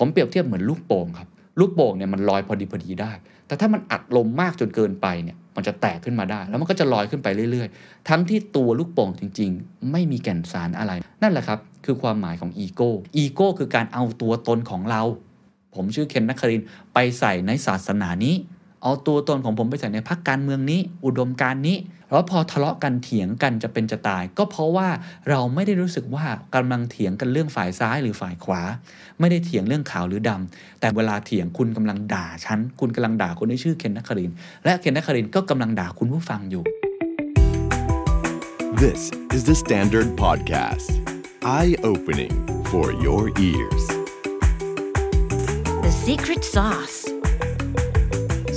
[0.00, 1.28] ผมเปรียบเทียบเหมือนลูกโป่งครับ
[1.60, 3.12] ลูกโป่งเนี่ยมันลอยพอดีพอดีได้
[3.46, 10.92] แต่ถ้ามันอัดลมมากจนเกินไปเนี่ยมันจะแตกขึ้นมาได้ แล้วมันก็จะลอยขึ้นไปเรื่อยๆ ทั้งที่ตัวลูกโป่งจริง ๆ ไม่มีแก่นสารอะไร
[11.22, 15.02] นั่นแหละครับ คือความหมายของอีโก้ อีโก้คือการเอาตัวตนของเรา
[15.74, 16.62] ผมชื่อเคนนักคริน
[16.94, 18.34] ไปใส่ในศาสนานี้
[18.82, 21.76] เอาตัวตนของผมไปใส่ในพรรคการเมืองนี้ อุดมการณ์นี้
[22.10, 24.88] แล้วพอทะเลาะกันเถียงกันจะเป็นจะตาย ก็เพราะว่า
[25.30, 28.62] เราไม่ได้รู้สึกว่ากำลังเถียงกันเรื่องฝ่ายซ้ายหรือฝ่ายขวา
[29.20, 34.32] ไม่ได้เถียงเรื่องขาวหรือดำแต่เวลาเถียงคุณกำลังด่าฉันคุณกำลังด่าคนที่ชื่อเคนนักคริน
[34.64, 36.64] และเคนนักครินก็กำลังด่าคุณผู้ฟังอยู่
[38.82, 40.90] This is the Standard Podcast.
[41.42, 42.34] Eye opening
[42.70, 43.84] for your ears.
[45.84, 46.99] The secret sauce.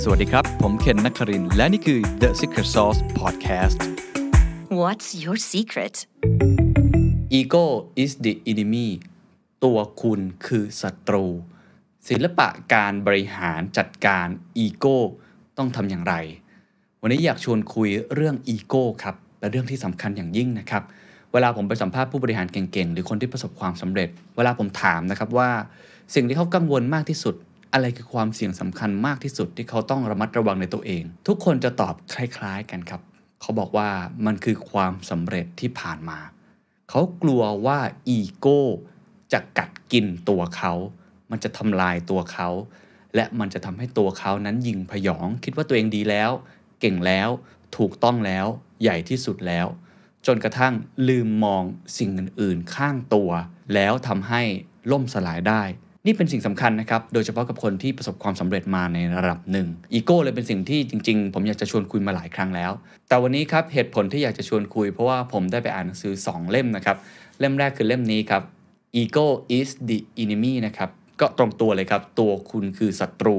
[0.06, 3.78] สวัสดีครับ ผมเคนนักคริน และนี่คือ The Secret Sauce Podcast
[4.80, 5.94] What's your secret?
[7.38, 7.64] Ego
[8.02, 8.88] is the enemy
[9.64, 11.24] ตัวคุณคือศัตรู
[12.08, 14.26] ศิลปะการบริหารจัดการ
[14.58, 14.98] อีโก้
[15.58, 16.14] ต้องทำอย่างไร
[17.02, 20.82] วันนี้อยากชวนคุยเรื่องอีโก้ครับและเรื่องที่สำคัญอย่างยิ่งนะครับ
[21.32, 25.50] เวลาผมไปสัมภาษณ์ผู้บริหารเก่งๆ หรือคนที่ประสบความสำเร็จ เวลาผมถามนะครับว่า
[26.14, 27.34] สิ่งที่เขากังวลมากที่สุด
[27.74, 33.00] อะไรคือความเสี่ยงสำคัญมากที่สุดที่เขาต้องระมัดระวังในตัวเอง ทุกคนจะตอบคล้าย ๆกันครับ
[33.40, 33.88] เขาบอกว่า
[34.26, 36.18] มันคือความสำเร็จที่ผ่านมา
[36.90, 38.62] เขากลัวว่าอีโก้
[39.32, 40.72] จะกัดกินตัวเขา
[41.30, 42.48] มันจะทำลายตัวเขา
[43.14, 46.30] และมันจะทำให้ตัวเขานั้นยิงพยอง คิดว่าตัวเองดีแล้ว
[46.80, 47.28] เก่งแล้ว
[47.76, 48.46] ถูกต้องแล้ว
[48.82, 49.66] ใหญ่ที่สุดแล้ว
[50.26, 50.74] จนกระทั่ง
[51.08, 51.64] ลืมมอง
[51.98, 53.30] สิ่งอื่นๆ ข้างตัว
[53.74, 54.42] แล้วทำให้
[54.90, 55.62] ล่มสลายได้
[56.06, 62.72] นี่เป็นสิ่งสำคัญนะครับ โดยเฉพาะกับคนที่ประสบความสำเร็จมาในระดับหนึ่ง อีโก้เลยเป็นสิ่งที่จริง ๆ ผมอยากจะชวนคุยมาหลายครั้งแล้ว
[63.08, 66.96] แต่วันนี้ครับเหตุผลที่อยากจะชวนคุย เพราะว่าผมได้ไปอ่านหนังสือ 2 เล่มนะครับ
[67.40, 68.42] เล่มแรกคือเล่มนี้ครับ
[69.00, 69.26] Ego
[69.58, 73.36] is the enemy นะครับ ก็ตรงตัวเลยครับ ตัวคุณคือศัตรู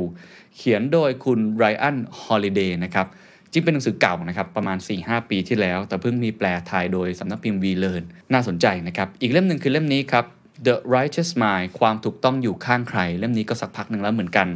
[0.55, 3.07] เขียนโดยคุณไรอันฮอลิเดย์นะครับ
[3.51, 8.03] จริงเป็นหนังสือเก่านะครับ ประมาณ 4-5 ปีที่แล้ว แต่เพิ่งมีแปลไทยโดยสำนักพิมพ์วีเลน
[8.33, 10.25] น่าสนใจนะครับ อีกเล่มหนึ่งคือเล่มนี้ครับ
[10.67, 14.47] The Righteous Mind ความถูกต้องอยู่ข้างใคร เล่มนี้ก็สักพักหนึ่งแล้วเหมือนกัน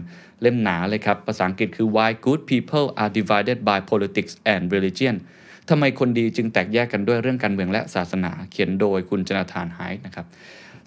[0.41, 5.15] เล่มหนาเลยครับ ภาษาอังกฤษคือ Why Good People Are Divided by Politics and Religion
[5.69, 10.25] ทำไมคนดีจึงแตกแยกกันด้วยเรื่องการเมืองและศาสนา เขียนโดยคุณจนาธานไฮท์นะครับ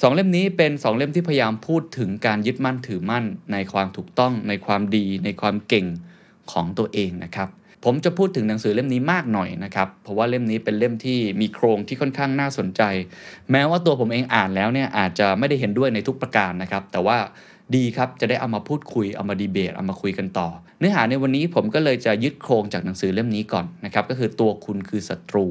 [0.03, 5.87] สองเล่มนี้เป็นสองเล่มที่พยายามพูดถึงการยึดมั่นถือมั่นในความถูกต้องในความดีในความเก่ง
[6.53, 7.49] ของตัวเองนะครับ
[7.85, 12.83] ผมจะพูดถึงหนังสือเล่มนี้มากหน่อยนะครับ เพราะว่าเล่มนี้เป็นเล่มที่มีโครงที่ค่อนข้างน่าสนใจ
[13.51, 17.19] แม้ว่าตัวผมเองอ่านแล้วเนี่ยอาจจะไม่ได้เห็นด้วยในทุกประการนะครับ แต่ว่า
[17.77, 20.49] ดีครับจะได้เอามาพูดคุยเอามาดีเบตเอามาคุยกันต่อ
[20.79, 25.47] เนื้อหาในวันนี้ผมก็เลยจะยึดโครงจากหนังสือเล่มนี้ก่อนนะครับก็คือตัวคุณคือศัตรู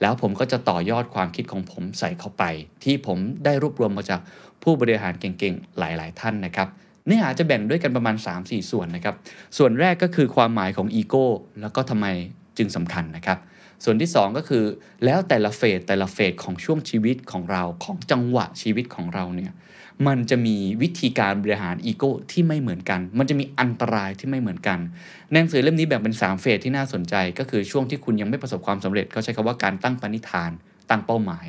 [0.00, 2.44] แล้วผมก็จะต่อยอดความคิดของผมใส่เข้าไป
[2.84, 4.20] ที่ผมได้รวบรวมมาจาก
[4.62, 6.68] ผู้บริหารเก่งๆหลาย ๆ ท่านนะครับ
[7.06, 9.14] เนื้อหาจะแบ่งด้วยกันประมาณ 3-4 ส่วนนะครับ
[9.58, 11.26] ส่วนแรกก็คือความหมายของอีโก้
[11.60, 12.06] แล้วก็ทำไม
[12.58, 13.38] จึงสำคัญนะครับ
[13.84, 14.64] ส่วนที่ 2 ก็คือ
[15.04, 19.52] แล้วแต่ละเฟสแต่ละเฟสของช่วงชีวิตของเราของจังหวะชีวิตของเราเนี่ย
[20.06, 24.78] มันจะมีวิธีการบริหารอีโก้ที่ไม่เหมือนกัน มันจะมีอันตรายที่ไม่เหมือนกัน
[25.30, 30.50] ในหนังสือเล่มนี้แบ่งเป็น 3 เฟสที่น่าสนใจ ก็คือช่วงที่คุณยังไม่ประสบความสำเร็จเขาใช้คำว่าการตั้งปณิธาน
[30.90, 31.46] ตั้งเป้าหมาย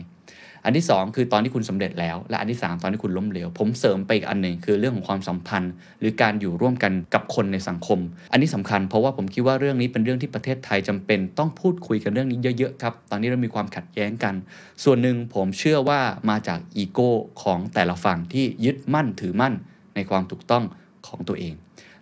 [0.65, 7.99] อันที่ 2 คือตอนที่คุณสำเร็จแล้ว และอันที่ 3 ตอนที่คุณล้มเหลว ผมเสริมไปอีกอันหนึ่งคือเรื่องของความสัมพันธ์ หรือการอยู่ร่วมกันกับคนในสังคม
[8.31, 14.35] อันนี้สำคัญเพราะว่าผมคิดว่าเรื่องนี้เป็นเรื่องที่ประเทศไทยจำเป็น ต้องพูดคุยกันเรื่องนี้เยอะๆครับ ตอนนี้เรามีความขัดแย้งกัน
[14.83, 15.99] ส่วนหนึ่งผมเชื่อว่า
[16.29, 17.11] มาจากอีโก้
[17.43, 19.53] ของแต่ละฝั่งที่ยึดมั่นถือมั่น
[19.95, 20.63] ในความถูกต้อง
[21.07, 21.53] ของตัวเอง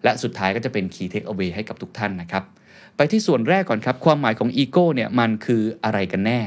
[0.03, 2.43] และสุดท้ายก็จะเป็น key take away ให้กับทุกท่านนะครับ
[2.97, 6.39] ไปที่ส่วนแรกก่อนครับ ความหมายของอีโก้เนี่ยมันคืออะไรกันแน่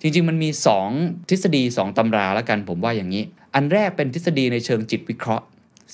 [0.00, 0.50] จริง ๆ มันมี
[0.90, 3.22] 2 ทฤษฎี 2 ตำราแล้วกันผมว่าอย่างนี้
[3.54, 5.44] อันแรกเป็นทฤษฎีในเชิงจิตวิเคราะห์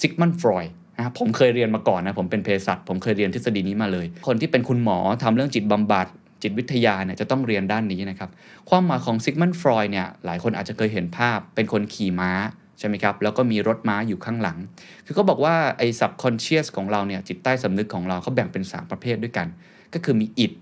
[0.01, 0.65] ซิกมันฟรอย
[0.97, 6.07] นะผมเคยเรียนมาก่อนนะผมเป็นเภสัชผมเคยเรียนทฤษฎีนี้มาเลย คนที่เป็นคุณหมอทำเรื่องจิตบำบัด
[6.43, 8.31] จิตวิทยาเนี่ยจะต้องเรียนด้านนี้นะครับ
[8.71, 12.33] ความหมายของซิกมันฟรอยเนี่ยหลายคนอาจจะเคยเห็นภาพเป็นคนขี่ม้า
[12.79, 14.59] ใช่ไหมครับ แล้วก็มีรถม้าอยู่ข้างหลัง
[15.05, 19.47] คือเขาบอกว่าไอ้ subconscious ของเราเนี่ยจิตใต้สำนึกของเราเขาแบ่งเป็น 3 ประเภทด้วยกัน
[19.95, 20.53] ก็คือมี id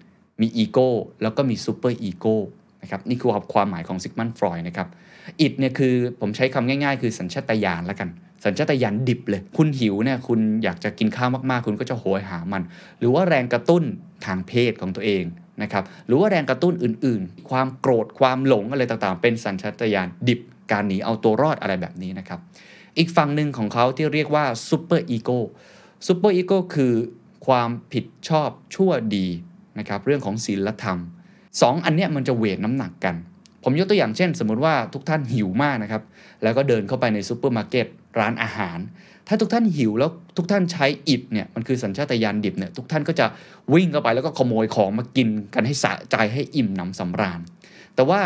[0.41, 0.89] มี ego
[1.23, 2.37] แล้วก็มี super ego
[2.83, 4.89] นะครับนี่คือความหมายของซิกมันฟรอยนะครับ
[5.41, 8.09] อิดเนี่ยคือผมใช้คำง่าย ๆ คือสัญชาตญาณแล้วกัน
[8.45, 12.63] สัญชาตญาณดิบเลย คุณหิวเนี่ยคุณอยากจะกินข้าวมากๆ คุณก็จะโหยหามัน
[12.99, 13.83] หรือว่าแรงกระตุ้น
[14.27, 15.25] ทางเพศของตัวเอง
[15.63, 20.41] นะครับหรือว่าแรงกระตุ้นอื่นๆ ความโกรธความหลงอะไรต่างๆ เป็นสัญชาตญาณดิบ
[20.71, 22.41] การหนีเอาตัวรอดอะไรแบบนี้นะครับ
[22.99, 25.39] อีกฝั่งหนึ่งของเขาที่เรียกว่า superego
[26.07, 26.95] superego คือ
[27.47, 29.27] ความผิดชอบชั่วดี
[29.79, 30.99] นะครับเรื่องของศีลธรรม
[31.61, 33.15] สองอันเนี้ยมันจะ weight น้ำหนักกัน
[33.65, 36.03] ผมยกตัวอย่างเช่น สมมุติว่าทุกท่านหิวมากนะครับ
[36.43, 37.87] แล้วก็เดินเข้าไปในซูเปอร์มาร์เก็ต
[38.19, 38.79] ร้านอาหาร
[39.29, 43.27] ถ้าทุกท่านหิวแล้วทุกท่านใช้ id เนี่ยมันคือสัญชาตญาณดิบเนี่ยทุกท่านก็จะ
[43.75, 47.41] วิ่งเข้าไปแล้วก็ขโมยของมากินกันให้สะใจให้อิ่มหนำสำราญ
[47.95, 48.21] แต่ว่า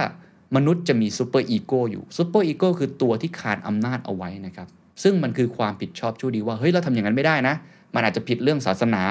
[0.57, 4.69] มนุษย์จะมี superego อยู่ superego คือตัวที่คานอำนาจเอาไว้นะครับ
[5.03, 7.55] ซึ่งมันคือความผิดชอบชั่วดีว่าเฮ้ยเราทำอย่างนั้นไม่ได้นะ
[7.95, 9.03] มันอาจจะผิดเรื่องศาสนา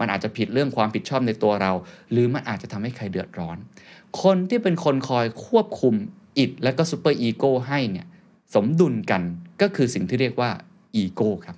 [0.00, 1.72] มันอาจจะผิดเรื่องความผิดชอบในตัวเรา
[2.10, 3.56] หรือมันอาจจะทำให้ใครเดือดร้อน
[4.22, 5.94] คนที่เป็นคนคอยควบคุม
[6.38, 8.06] id และก็ superego ให้เนี่ย
[8.54, 9.22] สมดุลกัน
[9.60, 10.50] ก็คือสิ่งที่เรียกว่า
[10.96, 11.56] อีโก้ครับ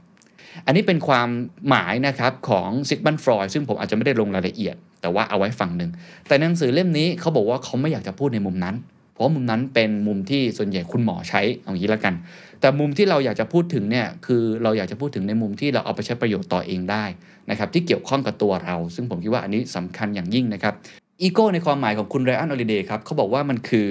[0.67, 1.29] อันนี้เป็นความ
[1.69, 5.91] หมายนะครับของซิกมันด์ ฟรอยด์ซึ่งผมอาจจะไม่ได้ลงรายละเอียด แต่ว่าเอาไว้ฝั่งหนึ่ง
[6.29, 8.77] แต่หนังสือเล่มนี้เขาบอกว่าเขาไม่อยากจะพูดในมุมนั้น
[9.13, 12.15] เพราะมุมนั้นเป็นมุมที่ส่วนใหญ่คุณหมอใช้เอางี้แล้วกัน
[12.61, 17.05] แต่มุมที่เราอยากจะพูดถึงเนี่ยคือเราอยากจะพูดถึงในมุมที่เราเอาไปใช้ประโยชน์ต่อเองได้
[17.51, 20.75] นะครับที่เกี่ยวข้องกับตัวเรา ซึ่งผมคิดว่าอันนี้สำคัญอย่างยิ่งนะครับ
[21.23, 23.89] อีโก้ในความหมายของคุณไรอัน ฮอลิเดย์ครับเขาบอกว่ามันคือ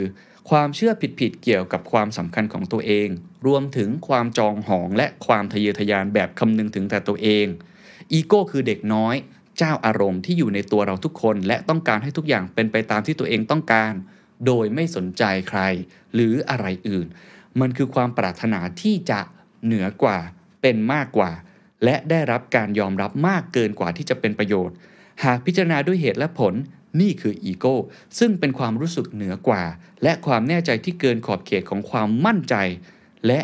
[0.50, 3.08] ความเชื่อผิดๆเกี่ยวกับความสำคัญของตัวเอง
[3.48, 7.46] รวมถึงความจองหองและความทะเยอทะยานแบบคำนึงถึงแต่ตัวเอง
[8.12, 9.16] อีโก้คือเด็กน้อย
[9.58, 13.94] เจ้าอารมณ์ที่อยู่ในตัวเราทุกคน และต้องการให้ทุกอย่างเป็นไปตามที่ตัวเองต้องการ
[14.46, 15.60] โดยไม่สนใจใคร
[16.14, 17.08] หรืออะไรอื่น
[17.60, 19.20] มันคือความปรารถนาที่จะ
[19.66, 20.18] เหนือกว่า
[20.62, 21.32] เป็นมากกว่า
[21.84, 24.76] และได้รับการยอมรับมากเกินกว่าที่จะเป็นประโยชน์
[25.24, 26.54] หากพิจารณาด้วยเหตุและผล
[27.02, 27.76] นี่คืออีโก้
[28.20, 29.64] ซึ่งเป็นความรู้สึกเหนือกว่า
[30.04, 32.56] และความแน่ใจที่เกินขอบเขตของความมั่นใจ
[33.28, 33.40] และ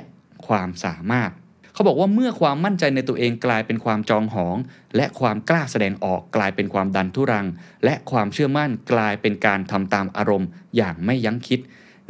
[0.47, 1.31] ความสามารถ
[1.73, 4.57] เขาบอกว่าเมื่อความมั่นใจในตัวเองกลายเป็นความจองหอง
[4.95, 7.47] และความกล้าแสดงออกกลายเป็นความดันทุรัง
[7.85, 11.59] และความเชื่อมั่นกลายเป็นการทำตามอารมณ์อย่างไม่ยั้งคิด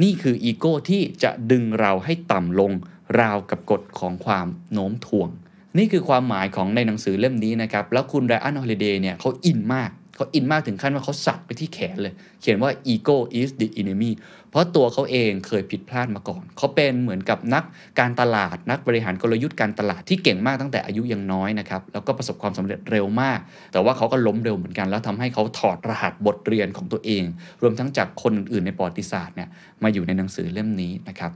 [0.01, 2.71] นี่คืออีโก้ที่จะดึงเราให้ต่ำลง
[3.19, 5.29] ราวกับกฎของความโน้มถ่วง
[5.77, 9.91] นี่คือความหมายของในหนังสือเล่มนี้นะครับ แล้วคุณไรอันฮอลิเดย์เนี่ยเขาอินมาก
[10.21, 14.11] เขาอินมากถึงขั้นว่าเขาสักไปที่แขนเลย เขียนว่า ego is the enemy
[14.49, 17.63] เพราะตัวเขาเองเคยผิดพลาดมาก่อน เขาเป็นเหมือนกับนัก
[17.99, 23.39] การตลาดนักบริหารกลยุทธ์การตลาดที่เก่งมากตั้งแต่อายุยังน้อยนะครับแล้วก็ประสบความสำเร็จเร็วมาก
[23.71, 27.23] แต่ว่าเขาก็ล้มเร็วเหมือนกัน แล้วทำให้เขาถอดรหัสบทเรียนของตัวเอง
[27.61, 29.49] รวมทั้งจากคนอื่นในประวัติศาสตร์เนี่ย
[29.83, 31.33] มาอยู่ในหนังสือเล่มนี้นะครับ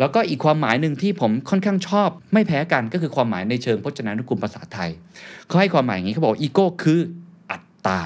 [0.00, 4.90] แล้วก็อีกความหมายหนึ่งที่ผมค่อนข้างชอบ ไม่แพ้กันก็คือความหมายในเชิงพจนานุกรมภาษาไทย
[5.46, 7.00] เขาให้ความหมายอย่างนี้เขาบอกอีโก้คือ
[7.86, 8.00] ตา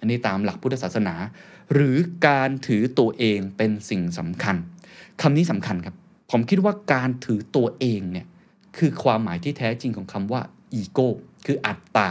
[0.00, 1.14] อันนี้ตามหลักพุทธศาสนา
[1.72, 1.96] หรือ
[2.26, 4.56] การถือตัวเองเป็นสิ่งสำคัญ
[5.22, 5.94] คำนี้สำคัญครับ
[6.30, 8.26] ผมคิดว่าการถือตัวเองเนี่ย
[8.76, 10.40] คือความหมายที่แท้จริงของคำว่า
[10.74, 11.08] อีโก้
[11.46, 12.10] คืออัตตา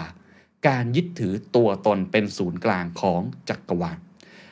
[0.68, 3.98] การยึดถือตัวตนเป็นศูนย์กลางของจักรวาล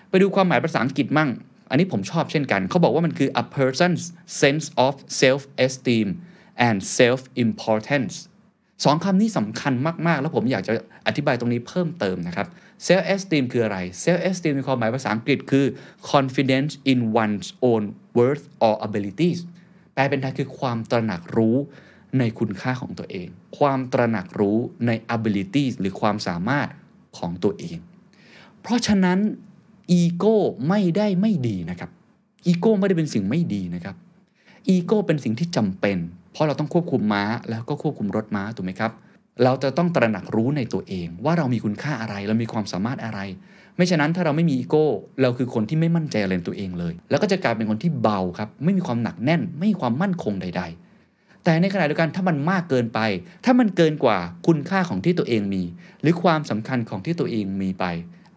[0.10, 1.30] ไปดูความหมายภาษาอังกฤษมั่ง
[1.70, 4.04] อันนี้ผมชอบเช่นกัน เขาบอกว่ามันคือ a person's
[4.42, 6.08] sense of self-esteem
[6.68, 8.14] and self-importance
[8.84, 9.74] สองคำนี้สำคัญ
[10.08, 10.74] มาก ๆ แล้วผมอยากจะ
[11.08, 12.48] อธิบายตรงนี้เพิ่มเติมนะครับ
[12.86, 15.66] self esteem คืออะไร self esteem ในความหมายภาษาอังกฤษคือ
[16.12, 17.84] confidence in one's own
[18.18, 19.40] worth or abilities
[19.94, 21.58] แปลเป็นไทยคือความตระหนักรู้
[22.20, 23.28] ในคุณค่าของตัวเอง
[23.58, 26.70] ความตระหนักรู้ใน abilities หรือความสามารถ
[27.18, 27.78] ของตัวเอง
[28.62, 29.20] เพราะฉะนั้น
[29.92, 30.38] อีโก้
[30.68, 31.90] ไม่ได้ไม่ดีนะครับ
[32.46, 33.96] อีโก้ไม่ได้เป็นสิ่งไม่ดีนะครับ
[34.70, 35.98] อีโก้เป็นสิ่งที่จำเป็น
[36.34, 38.92] เพราะเราต้องควบคุมม้าแล้วก็ควบคุมรถม้าถูกไหมครับ
[39.44, 43.20] เราจะต้องตระหนักรู้ในตัวเอง ว่าเรามีคุณค่าอะไรเรามีความสามารถอะไร
[43.76, 44.86] ไม่ฉะนั้นถ้าเราไม่มีอีโก้
[45.22, 50.64] เราคือคนที่ไม่มั่นใจอะไรนตัวเองเลย แล้วก็จะกลายเป็นคนที่เบาครับ ไม่มีความหนักแน่น ไม่มีความมั่นคงใด
[51.04, 53.00] ๆแต่ในขณะเดียวกันถ้ามันมากเกินไป
[53.46, 55.64] ถ้ามันเกินกว่าคุณค่าของที่ตัวเองมี
[56.02, 57.86] หรือความสำคัญของที่ตัวเองมีไป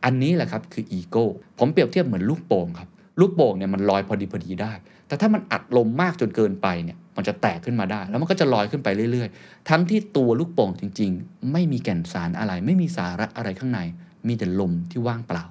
[0.05, 1.27] อันนี้แหละครับคืออีโก้
[1.59, 2.89] ผมเปรียบเทียบเหมือนลูกโป่งครับ
[3.21, 4.73] ลูกโป่งเนี่ยมันลอยพอดีพอดีได้
[5.09, 13.81] แต่ถ้ามันอัดลมมากจนเกินไปเนี่ยมันจะแตกขึ้นมาได้ แล้วมันก็จะลอยขึ้นไปเรื่อยๆ ทั้งที่ตัวลูกโป่งจริง ๆ ไม่มีแก่นสารอะไร ไม่มีสาระอะไรข้างใน
[14.27, 15.45] มีแต่ลมที่ว่างเปล่า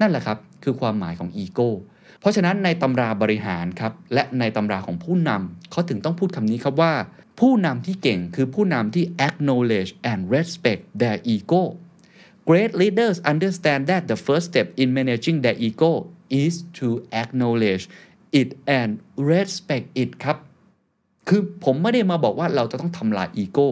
[0.00, 1.70] นั่นแหละครับคือความหมายของอีโก้
[2.20, 6.92] เพราะฉะนั้นในตำราบริหารครับและในตำราของผู้นำเขาถึงต้องพูดคำนี้ครับว่า
[7.40, 11.62] ผู้นำที่เก่งคือผู้นำที่ acknowledge and respect their ego
[12.48, 15.92] Great leaders understand that the first step in managing their ego
[16.42, 16.88] is to
[17.22, 17.84] acknowledge
[18.40, 18.48] it
[18.78, 18.90] and
[19.30, 20.36] respect it ครับ
[21.28, 23.68] คือผมไม่ได้มาบอกว่าเราจะต้องทำลายอีโก้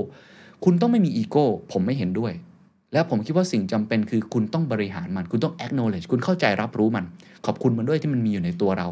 [0.64, 2.32] คุณต้องไม่มีอีโก้ ผมไม่เห็นด้วย
[2.92, 7.04] แล้วผมคิดว่าสิ่งจำเป็นคือคุณต้องบริหารมัน คุณต้อง acknowledge คุณเข้าใจรับรู้มัน
[7.46, 8.86] ขอบคุณมันด้วยที่มันมีอยู่ในตัวเรา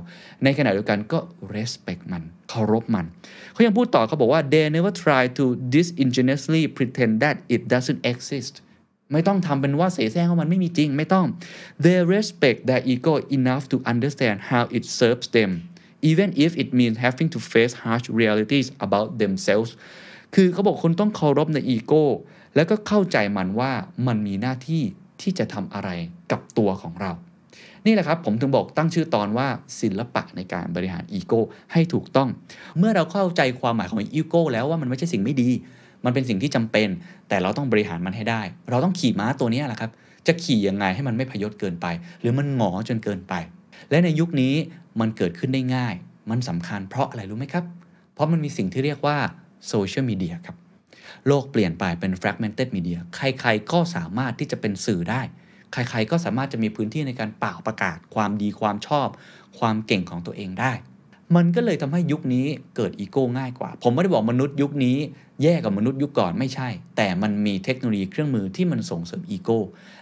[0.45, 1.19] ในขณะเดียวกันก็
[1.55, 3.07] respect มัน เคารพมัน
[3.53, 8.55] เขายังพูดต่อเขาบอกว่า they never try to disingenuously pretend that it doesn't exist
[9.13, 11.27] ไม่ต้องทำเป็นว่าเสแสร้งว่ามันไม่มีจริงไม่ต้อง
[11.85, 15.51] they respect their ego enough to understand how it serves them
[16.11, 19.71] even if it means having to face harsh realities about themselves
[20.35, 22.05] คือเขาบอกคุณต้องเคารพในอีโก้
[22.55, 23.73] แล้วก็เข้าใจมันว่า
[24.07, 24.83] มันมีหน้าที่
[25.21, 25.91] ที่จะทำอะไร
[26.31, 27.13] กับตัวของเรา
[27.87, 29.49] นี่แหละครับ ผมถึงบอกตั้งชื่อตอนว่า
[29.81, 31.41] ศิลปะในการบริหารอีโก้
[31.73, 32.29] ให้ถูกต้อง
[32.79, 35.51] เมื่อเราเข้าใจความหมายของอีโก้แล้วว่ามันไม่ใช่สิ่งไม่ดี
[36.05, 36.89] มันเป็นสิ่งที่จำเป็น
[37.29, 39.91] แต่เราต้องบริหารมันให้ได้ เราต้องขี่ม้าตัวนี้แหละครับ
[40.27, 41.87] จะขี่ยังไงให้มันไม่พยศเกินไป
[42.21, 43.35] หรือมันหงอจนเกินไป
[43.91, 44.55] และในยุคนี้
[45.01, 45.95] มันเกิดขึ้นได้ง่าย
[46.31, 47.65] มันสำคัญเพราะอะไรรู้ไหมครับ
[48.15, 49.17] เพราะมันมีสิ่งที่เรียกว่า
[49.69, 50.57] โซเชียลมีเดียครับ
[51.27, 55.23] โลกเปลี่ยนไปเป็น fragmented media ใครๆ ก็สามารถที่จะเป็นสื่อได้
[55.73, 59.09] ใครๆ ก็สามารถจะมีพื้นที่ในการป่าวประกาศ ความดีความชอบ
[59.59, 60.73] ความเก่งของตัวเองได้
[61.37, 62.47] มันก็เลยทำให้ยุคนี้
[62.77, 64.97] เกิดอีโก้ง่ายกว่า ผมไม่ได้บอกมนุษย์ยุคนี้
[65.43, 69.59] แย่กว่ามนุษย์ยุคก่อนไม่ใช่ แต่มันมีเทคโนโลยีเครื่องมือที่มันส่งเสริมอีโก้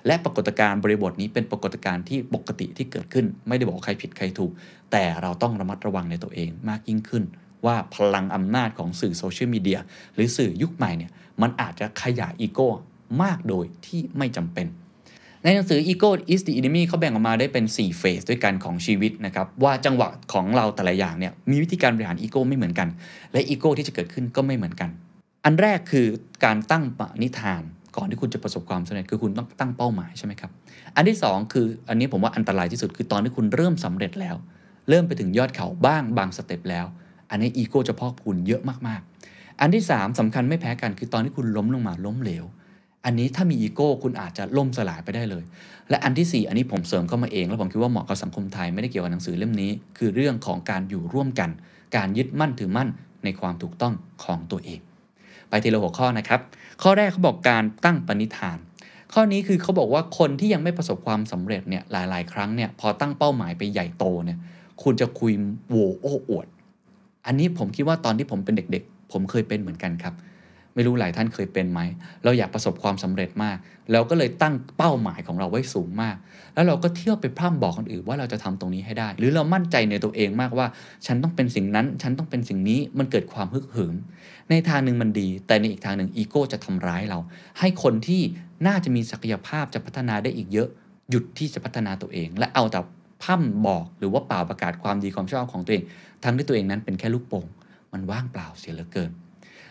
[0.06, 4.52] และปรากฏการณ์บริบทนี้เป็นปรากฏการณ์ที่ปกติที่เกิดขึ้น ไม่ได้บอกใครผิดใครถูก
[4.92, 7.24] แต่เราต้องระมัดระวังในตัวเองมากยิ่งขึ้น
[7.66, 9.78] ว่าพลังอำนาจของสื่อโซเชียลมีเดีย
[10.14, 12.68] หรือสื่อยุคใหม่เนี่ยมันอาจจะขยายอีโก้
[13.22, 14.66] มากโดยที่ไม่จำเป็น
[15.44, 22.88] ในหนังสือ Ego is the enemy เขาแบ่งออกมาได้เป็น 4 เฟสด้วยกันของชีวิตนะครับ ว่าจังหวะของเราแต่ละอย่างเนี่ยมีวิธีการบริหารอีโก้ไม่เหมือนกัน
[23.32, 24.90] และอีโก้ที่จะเกิดขึ้นก็ไม่เหมือนกัน
[25.44, 26.06] อันแรกคือ
[26.44, 27.62] การตั้งปณิธาน
[27.96, 30.50] ก่อนที่คุณจะประสบความสำเร็จคือคุณต้องตั้งเป้าหมายใช่ไหมครับ
[30.96, 34.36] อันที่ 2 คืออันนี้ผมว่าอันตรายที่สุดคือตอนที่คุณเริ่มสำเร็จแล้ว
[34.88, 36.86] เริ่มไปถึงยอดเขาบ้างบาง step แล้ว
[37.30, 42.44] อันนี้อีโก้จะพอกพูนเยอะมากๆ อันที่ 3สำคัญไม่แพ้กันคือตอนที่คุณล้มลงมาล้มเหลว
[43.04, 45.44] อันนี้ถ้ามีอีโก้คุณอาจจะล่มสลายไปได้เลย
[45.90, 51.50] และอันที่ 4 อันนี้ผมเสริมเข้ามาเอง แล้วผมคิดว่าเหมาะกับสังคมไทยไม่ได้เกี่ยวกับหนังสือเล่มนี้ คือเรื่องของการอยู่ร่วมกัน
[51.96, 52.88] การยึดมั่นถือมั่น
[53.24, 54.80] ในความถูกต้องของตัวเอง
[55.48, 56.40] ไปทีละหัวข้อนะครับ
[56.82, 58.58] ข้อแรกเขาบอกการตั้งปณิธาน
[59.12, 64.38] ข้อนี้คือเขาบอกว่าคนที่ยังไม่ประสบความสำเร็จเนี่ยหลาย ๆ ครั้งเนี่ยพอตั้งเป้าหมายไปใหญ่โตเนี่ย
[64.82, 65.32] คุณจะคุย
[65.68, 66.46] โวโอ้อวด
[67.26, 70.14] อันนี้ผมคิดว่าตอนที่ผมเป็นเด็ก ๆ ผมเคยเป็นเหมือนกันครับ
[70.78, 71.80] ไม่รู้หลายท่านเคยเป็นไหม
[72.24, 73.56] เราอยากประสบความสำเร็จมาก
[73.92, 76.16] เราก็เลยตั้งเป้าหมายของเราไว้สูงมาก
[76.54, 80.66] แล้วเราก็เที่ยวไปพร่ำบอกคนอื่นว่าเราจะทำตรงนี้ให้ได้ หรือเรามั่นใจในตัวเองมากว่า
[81.06, 83.94] ฉันต้องเป็นสิ่งนั้น ฉันต้องเป็นสิ่งนี้มันเกิดความฮึกเหิม
[84.50, 87.18] ในทางหนึ่งมันดี แต่ในอีกทางหนึ่งอีโก้จะทำร้ายเรา
[87.58, 88.22] ให้คนที่
[88.66, 90.68] น่าจะมีศักยภาพจะพัฒนาได้อีกเยอะ
[91.10, 92.80] หยุดที่จะพัฒนาตัวเอง และเอาแต่
[93.22, 95.84] พร่ำบอกหรือว่าเปล่าประกาศความดีความชอบของตัวเอง
[96.24, 97.46] ทั้งที่ตัวเองนั้นเป็นแค่ลูกโป่ง
[97.92, 99.10] มันว่างเปล่าเสียเหลือเกิน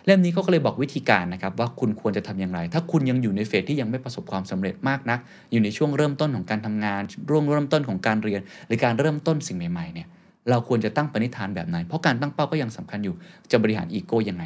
[0.08, 5.20] เล่มนี้เขาก็เลยบอกวิธีการนะครับว่าคุณควรจะทำอย่างไร ถ้าคุณยังอยู่ในเฟสที่ยังไม่ประสบความสำเร็จมากนัก
[5.52, 10.08] อยู่ในช่วงเริ่มต้นของการทำงานร่วงเริ่มต้นของการเรียน หรือการเริ่มต้นสิ่งใหม่ๆเนี่ย
[10.50, 13.16] เราควรจะตั้งปณิธานแบบไหน เพราะการตั้งเป้าก็ยังสำคัญอยู่
[13.52, 14.44] จะบริหารอีโก้ยังไง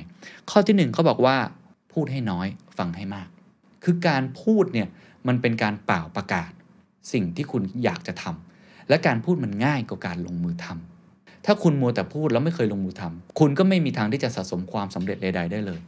[0.50, 1.36] ข้อที่หนึ่งเขาบอกว่า
[1.94, 3.28] พูดให้น้อยฟังให้มาก
[3.84, 4.88] คือการพูดเนี่ย
[5.28, 6.52] มันเป็นการเป่าประกาศ
[7.14, 10.91] สิ่งที่คุณอยากจะทำและการพูดมันง่ายกว่าการลงมือทำ
[11.46, 15.80] ถ้าคุณมัวแต่พูดแล้วไม่เคยลงมือทำคุณก็ไม่มีทางที่จะสะสมความสำเร็จใดๆได้เลย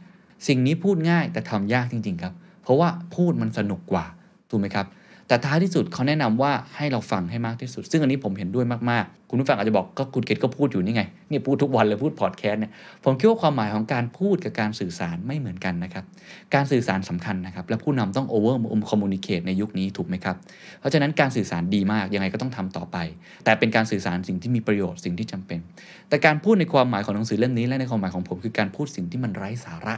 [0.46, 4.04] สิ่งนี้พูดง่ายแต่ทำยากจริง ๆ ครับ เพราะว่าพูดมันสนุกกว่า
[4.50, 4.86] ถูกไหมครับ
[5.28, 12.72] แต่ท้ายที่สุดเขาแนะนำว่าให้เราฟังให้มากที่สุด ซึ่งอันนี้ผมเห็นด้วยมากๆ คุณผู้ฟังอาจจะบอกก็คุณเกตก็พูดอยู่นี่ไงนี่พูดทุกวันเลยพูดพอดแคสต์เนี่ย
[13.04, 16.04] ผมคิดว่าความหมายของการพูดกับการสื่อสารไม่เหมือนกันนะครับ
[16.54, 18.54] การสื่อสารสำคัญนะครับ และผู้นำต้อง over
[18.90, 20.36] communicate ในยุคนี้ถูกไหมครับ
[20.80, 22.96] เพราะฉะนั้นการสื่อสารดีมากยังไงก็ต้องทำต่อไป
[23.44, 25.58] แต่เป็นการสื่อสารสิ่งที่มีประโยชน์สิ่งที่จำเป็น
[26.08, 29.94] แต่การพูดในความหมายของหนังสือเล่มนี้และในความหมายของผมคือการพูดสิ่งที่มันไร้สาระ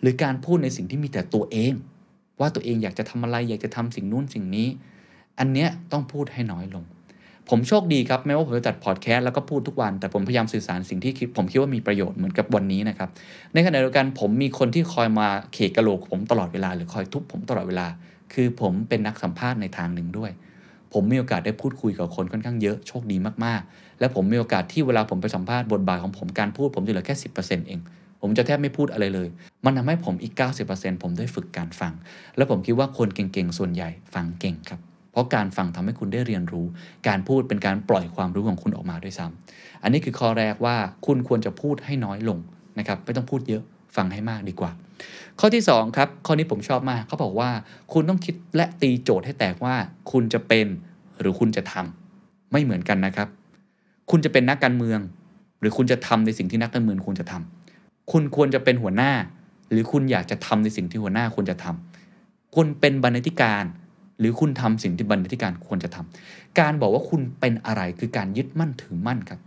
[0.00, 1.74] หรือการพูดในสิ่งที่มีแต่ตัวเอง
[2.40, 4.68] ว่าตัวเองอยากจะทำอะไรอยากจะทำสิ่งนู้นสิ่งนี้
[5.38, 6.84] อันเนี้ยต้องพูดให้น้อยลง
[7.50, 13.08] ผมโชคดีครับแม้ว่าผมจะจัดพอดแคสต์แล้วก็พูดทุกวัน แต่ผมพยายามสื่อสารสิ่งที่คิดผมคิดว่ามีประโยชน์เหมือนกับวันนี้นะครับ
[13.54, 17.86] ในขณะเดียวกันผมมีคนที่คอยมาเขกกระโหลกผมตลอดเวลาหรือคอยทุบผมตลอดเวลา
[18.32, 20.30] คือผมเป็นนักสัมภาษณ์ในทางหนึ่งด้วย
[20.92, 27.28] ผมมีโอกาสได้พูดคุยกับคนค่อนข้างเยอะโชคดีมากๆ และผมมีโอกาสที่เวลาผมไปสัมภาษณ์บทบาทของผมการพูดผมจะเหลือแค่สิ
[27.68, 27.80] เอง
[28.28, 29.28] ผมจะแทบไม่พูดอะไรเลย
[29.64, 30.34] มันทำให้ผมอีก
[30.68, 31.92] 90%ผมได้ฝึกการฟัง
[32.36, 34.80] และผมคิดว่าคนเก่งๆ ส่วนใหญ่ฟังเก่งครับ
[35.12, 36.66] เพราะการฟังทำให้คุณได้เรียนรู้
[37.08, 42.38] การพูดเป็นการปล่อยความรู้ของคุณออกมาด้วยซ้ำอันนี้คือข้อแรกว่าคุณควรจะพูดให้น้อยลง
[42.78, 43.62] นะครับไม่ต้องพูดเยอะ
[43.96, 44.70] ฟังให้มากดีกว่า
[45.40, 47.50] ข้อที่2ครับข้อนี้ผมชอบมากเขาบอกว่า
[47.92, 49.74] คุณต้องคิดและตีโจทย์ให้แตกว่า
[50.12, 50.66] คุณจะเป็น
[51.20, 53.28] หรือคุณจะทำไม่เหมือนกันนะครับ
[54.10, 55.00] คุณจะเป็นนักการเมือง
[55.60, 57.55] หรือคุณจะทำในสิ่งที่นักการเมืองควรจะทำ
[58.12, 59.12] คุณควรจะเป็นหัวหน้า
[59.70, 63.64] หรือคุณอยากจะทำในสิ่งที่หัวหน้าควรจะทำคุณเป็นบรรณาธิการ
[64.20, 69.40] หรือคุณทำสิ่งที่บรรณาธิการควรจะทำการบอกว่าคุณเป็นอะไรคือการยึดมั่นถือมั่นครับ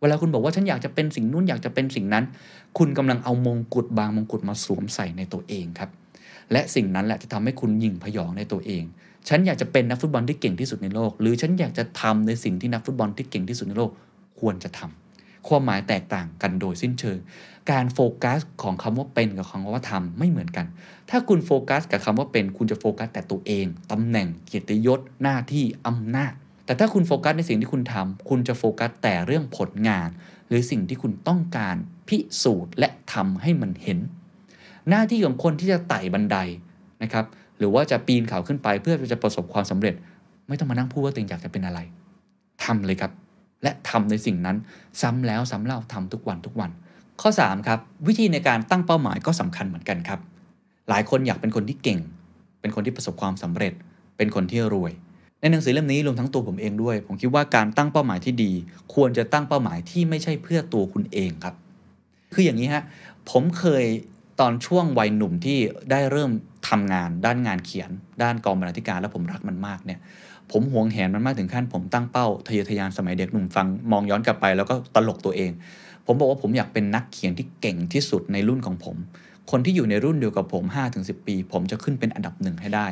[0.00, 2.24] เวลาคุณบอกว่าฉันอยากจะเป็นสิ่งนู้นอยากจะเป็นสิ่งนั้น
[2.78, 5.90] คุณกำลังเอามงกุฎบางมงกุฎมาสวมใส่ในตัวเองครับ
[6.52, 8.84] และสิ่งนั้นแหละจะทำให้คุณยิ่งพยองในตัวเอง
[9.28, 13.90] ฉันอยากจะเป็นนักฟุตบอลที่เก่งที่สุดในโลก หรือฉันอยากจะทำในสิ่งที่นักฟุตบอลที่เก่งที่สุดในโลก
[14.40, 17.18] ควรจะทำความหมายแตกต่างกันโดยสิ้นเชิง
[17.70, 20.66] การโฟกัสของคำว่าเป็นกับคำว่าทำไม่เหมือนกัน
[21.10, 26.32] ถ้าคุณโฟกัสกับคำว่าเป็น คุณจะโฟกัสแต่ตัวเองตำแหน่งเกียรติยศหน้าที่อำนาจ
[26.66, 30.08] แต่ถ้าคุณโฟกัสในสิ่งที่คุณทำคุณจะโฟกัสแต่เรื่องผลงาน
[30.48, 31.76] หรือสิ่งที่คุณต้องการ
[32.08, 33.98] พิสูจน์และทำให้มันเห็น
[34.88, 36.36] หน้าที่ของคนที่จะไต่บันได
[37.02, 37.24] นะครับ
[37.58, 39.94] หรือว่าจะปีนเขาขึ้นไปเพื่อจะประสบความสำเร็จ
[40.48, 41.80] ไม่ต้องมานั่งพูดว่าตัวเองอยากจะเป็นอะไร
[42.64, 43.12] ทำเลยครับ
[43.62, 44.56] และทำในสิ่งนั้น
[45.00, 46.70] ซ้ำแล้วซ้ำเล่าทำทุกวันทุกวัน
[47.22, 50.20] ข้อ3ครับวิธีในการตั้งเป้าหมายก็สำคัญเหมือนกันครับ
[50.88, 52.00] หลายคนอยากเป็นคนที่เก่ง
[52.60, 53.72] เป็นคนที่ประสบความสำเร็จ
[54.16, 54.92] เป็นคนที่รวย
[55.40, 58.52] ในหนังสือเล่มนี้รวมทั้งตัวผมเองด้วย ผมคิดว่าการตั้งเป้าหมายที่ดี
[58.94, 61.54] ควรจะตั้งเป้าหมายที่ไม่ใช่เพื่อตัวคุณเองครับ
[62.34, 62.82] คืออย่างนี้ฮะ
[63.30, 63.84] ผมเคย
[64.40, 65.58] ตอนช่วงวัยหนุ่มที่
[65.90, 66.30] ได้เริ่ม
[66.68, 67.90] ทำงานด้านงานเขียน
[68.22, 70.00] ด้านกองบรรณาธิการแล้วผมรักมันมากเนี่ย
[70.52, 75.50] ผมหวงแหนมันมากถึงขั้นผมตั้งเป้าทะเยอทะยานสมัยเด็กหนุ่มฟังมองย้อนกลับไปแล้วก็ตลกตัวเอง
[76.06, 78.96] ผมบอกว่าผมอยากเป็นนักเขียนที่เก่งที่สุดในรุ่นของผม
[79.50, 80.64] คนที่อยู่ในรุ่นเดียวกับผม
[80.96, 82.86] 5-10 ปี ผมจะขึ้นเป็นอันดับหนึ่งให้ได้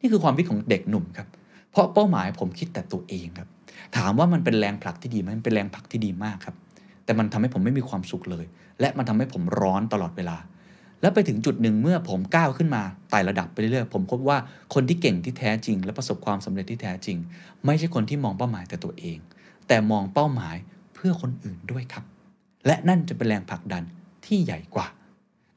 [0.00, 1.28] นี่คือความคิดของเด็กหนุ่มครับ
[1.70, 3.48] เพราะเป้าหมายผมคิดแต่ตัวเองครับ
[3.96, 6.56] ถามว่ามันเป็นแรงผลักที่ดีไหมมันเป็นแรงผลักที่ดีมากครับ
[7.04, 8.44] แต่มันทำให้ผมไม่มีความสุขเลย
[8.80, 10.36] และมันทำให้ผมร้อนตลอดเวลา
[11.02, 14.38] แล้วไปถึงจุดหนึ่งเมื่อผมก้าวขึ้นมาไต่ระดับไปเรื่อยๆ ผมพบว่า
[14.74, 17.18] คนที่เก่งที่แท้จริง และประสบความสำเร็จที่แท้จริง
[17.66, 19.18] ไม่ใช่คนที่มองเป้าหมายแต่ตัวเอง
[19.68, 20.56] แต่มองเป้าหมาย
[20.94, 22.04] เพื่อคนอื่นด้วยครับ
[22.66, 23.82] และนั่นจะเป็นแรงผลักดัน
[24.26, 24.86] ที่ใหญ่กว่า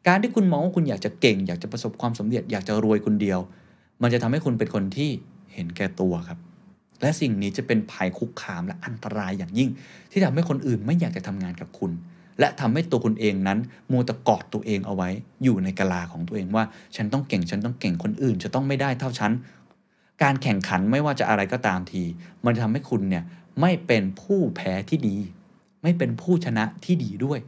[0.08, 3.40] การที่คุณมองว่าคุณอยากจะเก่ง อยากจะประสบความสำเร็จอยากจะรวยคนเดียว
[4.02, 5.10] มันจะทำให้คุณเป็นคนที่
[5.54, 6.40] เห็นแก่ตัวครับ
[7.02, 9.70] และสิ่งนี้จะเป็นภัยคุกคามและอันตรายอย่างยิ่ง
[10.12, 11.92] ที่ทำให้คนอื่นไม่อยากจะทำงานกับคุณ
[12.40, 13.60] และทำให้ตัวคุณเองนั้น
[13.92, 15.10] มัวแต่กอดตัวเองเอาไว้
[15.44, 16.64] อยู่ในกะลาของตัวเองว่า
[16.96, 19.32] ฉันต้องเก่งฉันต้องเก่งคนอื่น จะต้องไม่ได้เท่าฉัน
[20.24, 22.04] การแข่งขันไม่ว่าจะอะไรก็ตามที
[22.46, 23.24] มันทำให้คุณเนี่ย
[23.62, 25.18] ไม่เป็นผู้แพ้ที่ดี
[25.84, 27.40] ไม่เป็นผู้ชนะที่ดีด้วย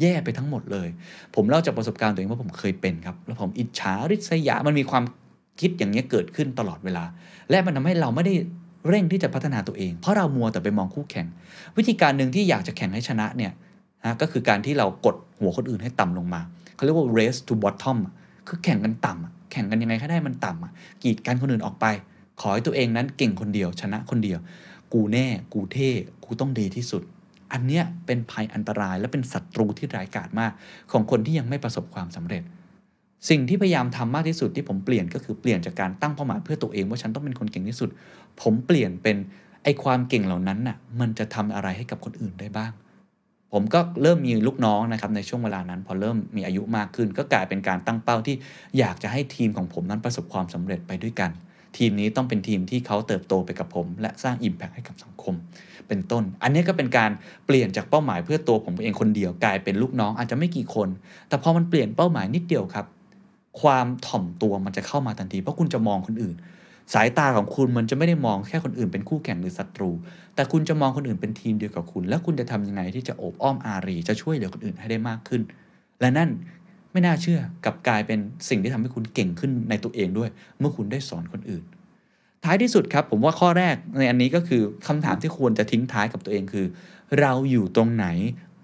[0.00, 0.88] แย่ไปทั้งหมดเลย
[1.34, 5.04] ผมเล่าจากประสบการณ์ตัวเองว่าผมเคยเป็นครับ แล้วผมอิจฉาริษยา มันมีความ
[5.60, 7.04] คิดอย่างนี้เกิดขึ้นตลอดเวลา
[7.50, 8.34] และมันทำให้เราไม่ได้
[8.88, 11.26] เร่งที่จะพัฒนาตัวเอง เพราะเรามัวแต่ไปมองคู่แข่ง
[11.76, 13.52] วิธีการหนึ่งที่อยากจะแข่งให้ชนะเนี่ย
[14.04, 16.40] นะก็คือการที่เรากดหัวคนอื่นให้ต่ำลงมา
[16.74, 17.98] เขาเรียกว่า race to bottom
[18.48, 21.86] คือแข่งกันต่ำแข่งกันยังไงให้ได้มันต่ำกีดกันคนอื่นออกไป
[22.40, 24.38] ขอให้ตัวเองนั้นเก่งคนเดียวชนะคนเดียว
[24.92, 25.90] กูแน่ กูเท่
[26.24, 27.02] กูต้องดีที่สุด
[27.52, 30.52] อันเนี้ยเป็นภัยอันตรายและเป็นศัตรูที่ร้ายกาจมาก
[30.92, 32.42] ของคนที่ยังไม่ประสบความสำเร็จ
[33.30, 37.90] สิ่งที่พยายามทำมากที่สุดที่ผมเปลี่ยนก็คือเปลี่ยนจากการตั้งเป้าหมายเพื่อตัวเองว่าฉันต้องเป็นคนเก่งที่สุด
[38.42, 39.16] ผมเปลี่ยนเป็น
[39.64, 42.72] ไอความเก่งเหล่านั้นน่ะมันจะทำอะไรให้กับคนอื่นได้บ้าง
[43.52, 48.36] ผมก็เริ่มมีลูกน้องนะครับในช่วงเวลานั้น พอเริ่มมีอายุมากขึ้น ก็กลายเป็นการตั้งเป้าที่
[48.78, 51.30] อยากจะให้ทีมของผมนั้นประสบความสำเร็จไปด้วยกัน
[51.76, 55.34] ทีมนี้ต้องเป็นทีมที่เขาเติบโตไปกับผม และสร้าง Impact ให้กับสังคม
[55.88, 57.10] เป็นต้น อันนี้ก็เป็นการ
[57.46, 60.88] เปลี่ยนจากเป้าหมายเพื่อตัวผมเองคนเดียวกลายเป็นลูกน้องอาจจะไม่กี่คน
[61.28, 62.86] แต่พอมันเปลี่ยนเป้าหมายนิดเดียวครับ
[63.60, 66.36] ความถ่อมตัวมันจะเข้ามาทันที เพราะคุณจะมองคนอื่น
[66.94, 69.90] สายตาของคุณมันจะไม่ได้มองแค่คนอื่นเป็นคู่แข่งหรือศัตรู
[70.34, 75.42] แต่คุณจะมองคนอื่นเป็นทีมเดียวกับคุณ แล้วคุณจะทำยังไงที่จะโอบอ้อมอารี จะช่วยเหลือคนอื่นให้ได้มากขึ้น
[76.00, 76.30] และนั่น
[76.92, 81.64] ไม่น่าเชื่อกับกลายเป็นสิ่งที่ทำให้คุณเก่งขึ้นในตัวเองด้วย เมื่อคุณได้สอนคนอื่น
[82.44, 86.66] ท้ายที่สุดครับ ผมว่าข้อแรกในอันนี้ก็คือคำถามที่ควรจะทิ้งท้ายกับตัวเองคือ
[87.20, 88.06] เราอยู่ตรงไหน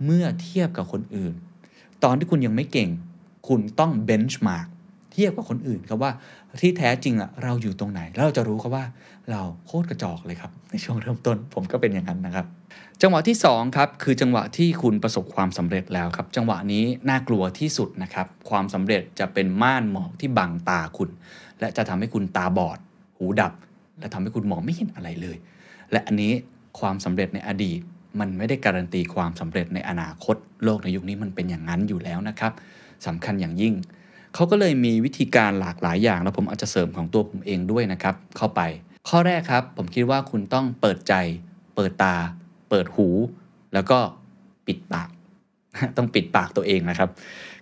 [0.05, 1.35] เมื่อเทียบกับคนอื่น
[2.05, 2.91] ตอนที่คุณยังไม่เก่ง
[3.49, 4.67] คุณต้อง benchmark
[5.13, 6.13] เทียบกับคนอื่นครับว่า
[6.61, 8.85] ที่แท้จริงอะเราอยู่ตรงไหนแล้วเราจะรู้ครับว่า
[9.31, 12.47] เราโคตรกระจอกเลยครับ ในช่วงเริ่มต้น ผมก็เป็นอย่างนั้นนะครับ
[13.03, 21.11] จังหวะที่2ครับคือจังหวะที่คุณประสบความสำเร็จแล้วครับ จังหวะนี้น่ากลัวที่สุดนะครับ ความสำเร็จจะเป็นม่านหมอกที่บังตาคุณ
[21.61, 22.79] และจะทำให้คุณตาบอด
[23.17, 23.53] หูดับ
[24.01, 25.37] และทำให้คุณมองไม่เห็นอะไรเลย
[25.93, 26.33] และอันนี้
[26.81, 27.81] ความสำเร็จในอดีต
[28.21, 32.53] มันไม่ได้การันตีความสำเร็จในอนาคต โลกในยุคนี้มันเป็นอย่างนั้นอยู่แล้วนะครับ
[33.07, 33.75] สำคัญอย่างยิ่ง
[34.35, 38.61] เขาก็เลยมีวิธีการหลากหลายอย่างแล้วผมอาจจะเสริมของตัวผมเองด้วยนะครับ เข้าไป
[39.09, 41.15] ข้อแรกครับ ผมคิดว่าคุณต้องเปิดใจ
[41.77, 42.17] เปิดตา
[42.71, 43.09] เปิดหู
[43.75, 43.99] แล้วก็
[44.67, 45.09] ปิดปาก
[45.97, 47.11] ต้องปิดปากตัวเองนะครับ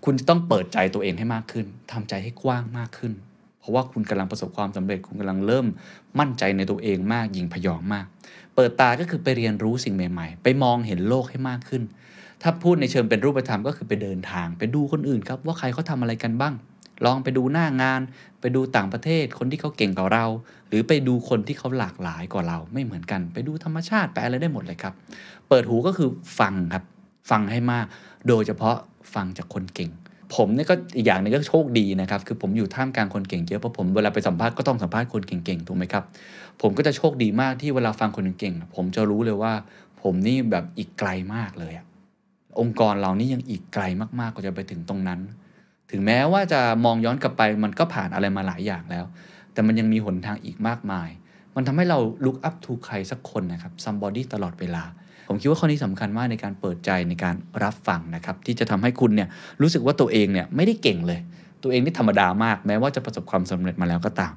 [0.04, 3.12] คุณจะต้องเปิดใจตัวเองให้มากขึ้นทำใจให้กว้างมากขึ้น
[3.60, 5.66] เพราะว่าคุณกำลังประสบความสำเร็จคุณกำลังเริ่ม
[6.20, 8.06] มั่นใจในตัวเองมากยิงพยองมาก
[8.54, 11.82] เปิดตาก็คือไปเรียนรู้สิ่งใหม่ ๆ ไปมองเห็นโลกให้มากขึ้น
[12.42, 16.54] ถ้าพูดในเชิงเป็นรูปธรรมก็คือไปเดินทาง ไปดูคนอื่นครับว่าใครเขาทำอะไรกันบ้าง
[17.04, 18.00] ลองไปดูหน้างาน
[18.40, 20.26] ไปดูต่างประเทศคนที่เขาเก่งกว่าเรา
[20.68, 24.94] หรือไปดูคนที่เขาหลากหลายกว่าเราไม่เหมือนกัน ไปดูธรรมชาติไปอะไรได้หมดเลยครับ
[25.48, 26.85] เปิดหูก็คือฟังครับ
[27.30, 27.87] ฟังให้มาก
[28.28, 28.76] โดยเฉพาะ
[29.14, 29.90] ฟังจากคนเก่ง
[30.35, 36.04] ผมเนี่ยก็อีกอย่างหนึงก็โชคดีนะครับ คือผมอยู่ท่ามกลางคนเก่งเยอะเพราะผมเวลาไปสัมภาษณ์ก็ต้องสัมภาษณ์คนเก่งๆถูกไหมครับ
[36.62, 39.52] ผมก็จะโชคดีมากที่เวลาฟังคนเก่งผมจะรู้เลยว่า
[40.02, 41.87] ผมนี่แบบอีกไกลมากเลยอะ
[42.61, 43.85] องค์กรเรานี่ยังอีกไกล
[44.20, 45.20] มากๆกว่าจะไปถึงตรงนั้น
[45.90, 49.05] ถึงแม้ว่าจะมองย้อนกลับไปมันก็ผ่านอะไรมาหลายอย่างแล้ว
[49.53, 51.09] แต่มันยังมีหนทางอีกมากมาย
[51.57, 54.85] มันทำให้เรา look up to ใครสักคนนะครับ somebody ตลอดเวลา
[55.29, 59.29] ผมคิดว่าข้อนี้สำคัญมากในการเปิดใจในการรับฟังนะครับ ที่จะทำให้คุณเนี่ย
[59.62, 61.20] รู้สึกว่าตัวเองเนี่ยไม่ได้เก่งเลย
[61.62, 64.35] ตัวเองนี่ธรรมดามาก แม้ว่าจะประสบความสำเร็จมาแล้วก็ตาม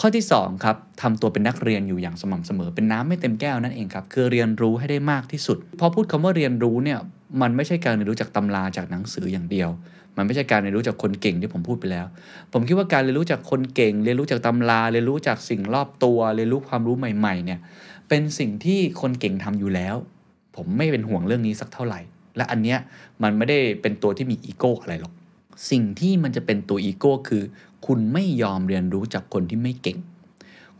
[0.00, 6.98] ข้อที่2ครับทำตัวเป็นนักเรียนอยู่อย่างสม่ำเสมอ เป็นน้ำไม่เต็มแก้วนั่นเองครับคือเรียนรู้ให้ได้มากที่สุดพอพูดคำว่าเรียนรู้เนี่ย
[7.40, 9.70] มันไม่ใช่การเรียนรู้จากตำราจากหนังสืออย่างเดียว
[10.16, 12.06] มันไม่ใช่การเรียนรู้จากคนเก่งที่ผมพูดไปแล้ว
[12.52, 17.60] ผมคิดว่าการเรียนรู้จากคนเก่ง เรียนรู้จากตำรา เรียนรู้จากสิ่งรอบตัว เรียนรู้ความรู้ใหม่ๆเนี่ย
[18.08, 19.96] เป็นสิ่งที่คนเก่งทำอยู่แล้ว
[20.56, 22.00] ผมไม่เป็นห่วงเรื่องนี้สักเท่าไหร่
[22.36, 22.78] และอันเนี้ย
[23.22, 25.12] มันไม่ได้เป็นตัวที่มีอีโก้อะไรหรอก
[25.70, 27.42] สิ่งที่มันจะเป็นตัวอีโก้คือ
[27.86, 29.98] คุณไม่ยอมเรียนรู้จากคนที่ไม่เก่ง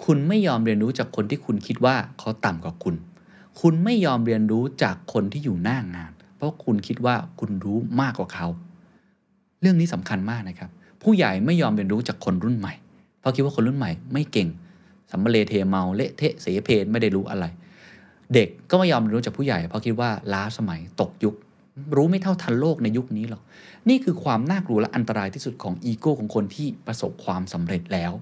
[0.05, 2.95] คุณไม่ยอมเรียนรู้จากคนที่คุณคิดว่าเขาต่ำกว่าคุณ
[3.61, 8.47] คุณไม่ยอมเรียนรู้จากคนที่อยู่หน้างาน เพราะคุณคิดว่าคุณรู้มากกว่าเขา
[9.65, 10.71] เรื่องนี้สำคัญมากนะครับ
[11.03, 12.75] ผู้ใหญ่ไม่ยอมเรียนรู้จากคนรุ่นใหม่
[13.21, 14.49] เพราะคิดว่าคนรุ่นใหม่ไม่เก่ง
[15.11, 17.45] สัมมาเลเทเมาเละเทะเสเพนไม่ได้รู้อะไร
[18.35, 21.35] เด็กก็ไม่ยอมเรียนรู้จากผู้ใหญ่ เพราะคิดว่าล้าสมัยตกยุค
[21.97, 23.43] รู้ไม่เท่าทันโลกในยุคนี้หรอก
[23.89, 28.13] นี่คือความน่ากลัวและอันตรายที่สุดของอีโก้ของคนที่ประสบความสำเร็จแล้ว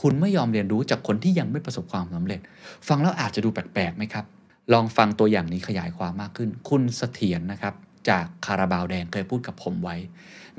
[0.00, 2.40] คุณไม่ยอมเรียนรู้จากคนที่ยังไม่ประสบความสำเร็จ
[2.88, 4.24] ฟังแล้วอาจจะดูแปลกๆไหมครับ
[4.72, 7.74] ลองฟังตัวอย่างนี้ขยายความมากขึ้น คุณเสถียรนะครับ
[8.08, 9.96] จากคาราบาวแดงเคยพูดกับผมไว้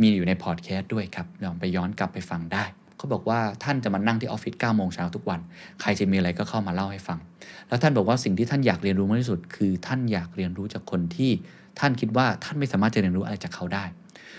[0.02, 2.66] มีอยู่ในพอดแคสต์ด้วยครับ ลองไปย้อนกลับไปฟังได้
[2.98, 5.40] เขาบอกว่าท่านจะมานั่งที่ออฟฟิศ9โมงเช้าทุกวัน
[5.82, 7.20] ใครจะมีอะไรก็เข้ามาเล่าให้ฟัง
[7.68, 11.32] แล้วท่านบอกว่าสิ่งที่ท่านอยากเรียนรู้มากที่สุด คือท่านอยากเรียนรู้จากคนที่
[11.80, 13.84] ท่านคิดว่าท่านไม่สามารถจะเรียนรู้อะไรจากเขาได้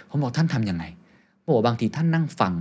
[0.08, 0.84] ผมบอกท่านทํำยังไง
[1.46, 2.54] บอกว่าบางทีท่านนั่งฟัง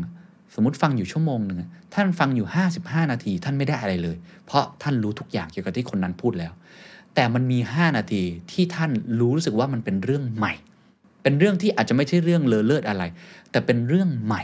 [0.55, 1.59] สมมติฟังอยู่ชั่วโมงหนึ่ง
[1.93, 2.47] ท่านฟังอยู่
[2.79, 6.53] 55 นาที ท่านไม่ได้อะไรเลย เพราะท่านรู้ทุกอย่างเกี่ยวกับที่คนนั้นพูดแล้ว
[7.15, 10.53] แต่มันมี 5 นาทีที่ท่านรู้รู้สึกว่ามันเป็นเรื่องใหม่
[11.23, 13.03] เป็นเรื่องที่อาจจะไม่ใช่เรื่องเลอเลิศอะไร
[13.51, 14.43] แต่เป็นเรื่องใหม่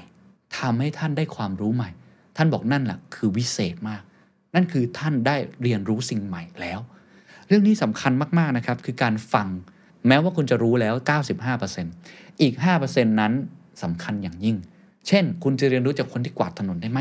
[0.57, 1.89] ทำให้ท่านได้ความรู้ใหม่
[2.37, 4.01] ท่านบอกนั่นแหละคือวิเศษมาก
[4.55, 6.79] นั่นคือท่านได้เรียนรู้สิ่งใหม่แล้ว
[7.47, 9.47] เรื่องนี้สำคัญมากๆนะครับคือการฟัง
[10.07, 10.95] แม้ว่าคุณจะรู้แล้ว
[11.67, 12.53] 95%อีก
[12.83, 13.33] 5%นั้น
[13.83, 14.57] สำคัญอย่างยิ่ง
[15.07, 16.99] เช่น คุณจะเรียนรู้จากคนที่กวาดถนนได้ไหม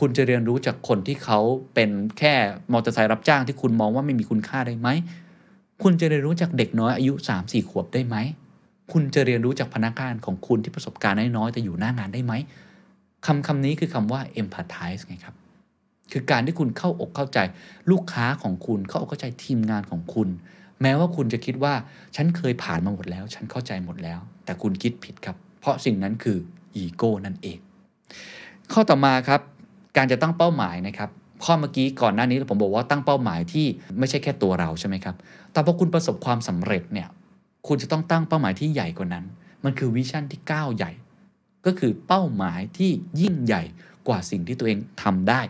[0.00, 1.38] คุณจะเรียนรู้จากคนที่เขา
[1.74, 2.34] เป็นแค่
[2.72, 4.88] มอเตอร์ไซค์รับจ้างที่คุณมองว่าไม่มีคุณค่าได้ไหม
[5.82, 8.16] คุณจะเรียนรู้จากเด็กน้อยอายุ 3-4 ขวบได้ไหม
[8.92, 12.32] คุณจะเรียนรู้จากพนักงานของคุณที่ประสบการณ์น้อยๆแต่อยู่หน้างานได้ไหม
[13.26, 15.34] คำคำนี้คือคำว่า empathize ไงครับ
[16.12, 17.38] คือการที่คุณเข้าอกเข้าใจ
[17.90, 20.28] ลูกค้าของคุณ เข้าอกเข้าใจทีมงานของคุณ
[20.82, 21.74] แม้ว่าคุณจะคิดว่า
[22.16, 26.38] ฉันเคยผ่านมาหมดแล้ว ฉันเข้าใจหมดแล้ว แต่คุณคิดผิดครับ เพราะสิ่งนั้นคือ
[26.74, 27.58] อีโก้นั่นเอง
[28.72, 29.40] ข้อต่อมาครับ
[29.96, 31.10] การจะตั้งเป้าหมายนะครับ
[31.44, 33.66] ข้อเมื่อกี้ก่อนหน้านี้ผมบอกว่าตั้งเป้าหมายที่
[33.98, 35.16] ไม่ใช่แค่ตัวเราใช่ไหมครับ
[35.52, 37.08] แต่พอคุณประสบความสำเร็จเนี่ย
[37.66, 39.24] คุณจะต้องตั้งเป้าหมายที่ใหญ่กว่านั้น
[39.64, 40.90] มันคือ vision ที่ก้าวใหญ่
[41.66, 43.62] ก็คือเป้าหมายที่ยิ่งใหญ่
[44.08, 45.40] กว่าสิ่งที่ตัวเองทำได้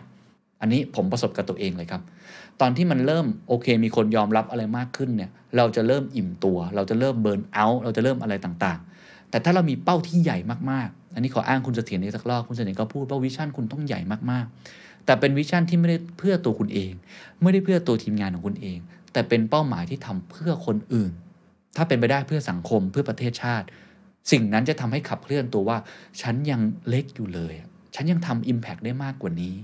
[0.61, 2.01] อันนี้ผมประสบกับตัวเองเลยครับ
[2.61, 10.37] ตอนที่มันเริ่มโอเค มีคนยอมรับอะไรมากขึ้นเนี่ย เราจะเริ่มอิ่มตัว เราจะเริ่ม burnout เราจะเริ่มอะไรต่างๆ แต่ถ้าเรามีเป้าที่ใหญ่
[10.71, 13.99] มากๆ อันนี้ขออ้างคุณเสถียรอีกสักรอบคุณเสถียรก็พูดว่าวิชั่นคุณต้องใหญ่
[14.31, 16.91] มากๆ แต่เป็นวิชั่นที่ไม่ได้เพื่อตัวคุณเอง
[17.41, 18.77] ไม่ได้เพื่อตัวทีมงานของคุณเอง
[19.13, 21.11] แต่เป็นเป้าหมายที่ทำเพื่อคนอื่น
[21.77, 23.65] ถ้าเป็นไปได้เพื่อสังคมเพื่อประเทศชาติ
[24.31, 25.77] สิ่งนั้นจะทำให้ขับเคลื่อนตัวว่า
[26.21, 27.53] ฉันยังเล็กอยู่เลย
[27.95, 29.55] ฉันยังทำ Impact ได้มากกว่านี้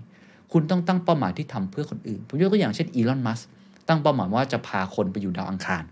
[0.52, 3.40] คุณต้องตั้งเป้าหมายที่ทำเพื่อคนอื่นผมยกตัวอย่างเช่นอีลอนมัส
[3.88, 5.84] ตั้งเป้าหมายว่าจะพาคนไปอยู่ดาวอังคาร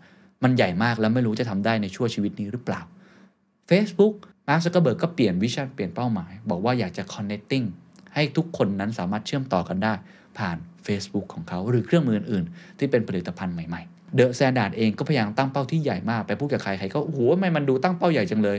[0.43, 2.82] มันใหญ่มากแล้วไม่รู้จะทำได้ในชั่วชีวิตนี้หรือเปล่า
[3.69, 4.15] Facebook
[4.49, 7.65] มาร์คซักเกอร์เบิร์กก็เปลี่ยน vision เปลี่ยนเป้าหมาย บอกว่าอยากจะ connecting
[8.15, 9.93] ให้ทุกคนนั้นสามารถเชื่อมต่อกันได้
[10.38, 10.57] ผ่าน
[10.88, 18.57] Facebook ของเขาหรือเครื่องมืออื่นๆ ที่เป็นผลิตภัณฑ์ใหม่ๆ The Standard เองก็พยายามตั้งเป้าที่ใหญ่มากไปพูดกับใครใครก็โอ้โหทำไมมันดูตั้งเป้าใหญ่จังเลย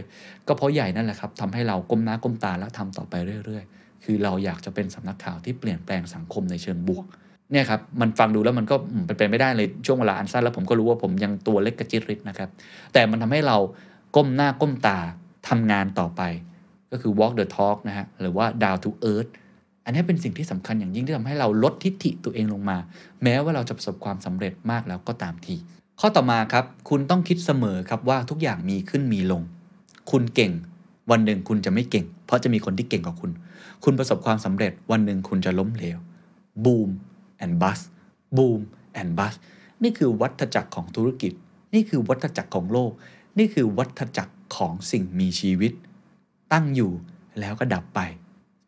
[0.48, 7.05] ก็เพราะใหญ่นั่นแหละครับทำให้เราก้มหน้าก้มตาและทำต่อไปเรื่อย ๆ คือเราอยากจะเป็นสำนักข่าวที่เปลี่ยนแปลงสังคมในเชิงบวก
[7.53, 8.76] เนี่ยครับมันฟังดูแล้วมันก็
[9.07, 12.48] เป็นไปไม่ได้เลยช่วงเวลาอันสั้นแล้วผมก็รู้ว่าผมยังตัวเล็กกระจิตริดนะครับ
[12.92, 13.57] แต่มันทำให้เรา
[14.16, 14.98] ก้มหน้าก้มตา
[15.48, 16.22] ทำงานต่อไป
[16.90, 19.31] ก็คือ walk the talk นะฮะหรือว่า down to earth
[19.85, 22.79] อันนี้เป็นสิ่งที่สำคัญอย่างยิ่งที่ทำให้เราลดทิฐิตัวเองลงมา
[23.22, 25.57] แม้ว่าเราจะประสบความสำเร็จมากแล้วก็ตามที
[26.00, 29.42] ข้อต่อมาครับ คุณต้องคิดเสมอครับว่าทุกอย่างมีขึ้นมีลง
[30.11, 30.53] คุณเก่ง
[31.11, 33.31] วันหนึ่งคุณจะไม่เก่ง เพราะจะมีคนที่เก่งกว่าคุณ
[33.85, 35.98] คุณประสบความสำเร็จวันหนึ่งคุณจะล้มเหลว
[36.64, 36.90] boom
[37.42, 37.85] and bust
[38.37, 38.61] boom
[39.00, 39.37] and bust
[39.83, 41.33] นี่คือวัฏจักรของธุรกิจ
[41.74, 42.92] นี่คือวัฏจักรของโลก
[43.38, 45.73] นี่คือวัฏจักร ของสิ่งมีชีวิต
[46.53, 46.93] ตั้งอยู่
[47.41, 48.01] แล้วก็ดับไป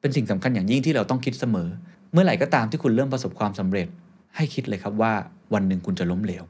[0.01, 1.69] เป็นสิ่งสำคัญอย่างยิ่งที่เราต้องคิดเสมอ
[2.13, 3.89] เมื่อไหร่ก็ตามที่คุณเริ่มประสบความสำเร็จ
[4.37, 5.13] ให้คิดเลยครับว่า
[5.55, 6.45] วันหนึ่งคุณจะล้มเหลว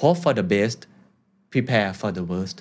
[0.00, 0.80] hope for the best
[1.52, 2.58] prepare for the worst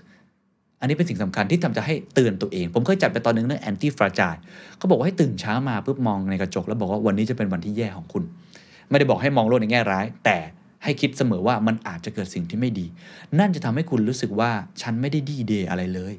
[0.79, 4.39] อันนี้เป็นสิ่งสำคัญที่ทำจะให้เตือนตัวเอง ผมเคยจัดไปตอนนึงเรื่อง anti fragile
[4.77, 8.23] เขาบอกว่าให้ตื่นเช้ามาปุ๊บมองในกระจก แล้วบอกว่าวันนี้จะเป็นวันที่แย่ของคุณ
[8.89, 10.37] ไม่ได้บอกให้มองโลกในแง่ร้าย แต่
[10.83, 12.85] ให้คิดเสมอว่ามันอาจจะเกิดสิ่งที่ไม่ดี
[13.39, 16.13] นั่นจะทำให้คุณรู้สึกว่าฉันไม่ได้ดีเดย์อะไรเลย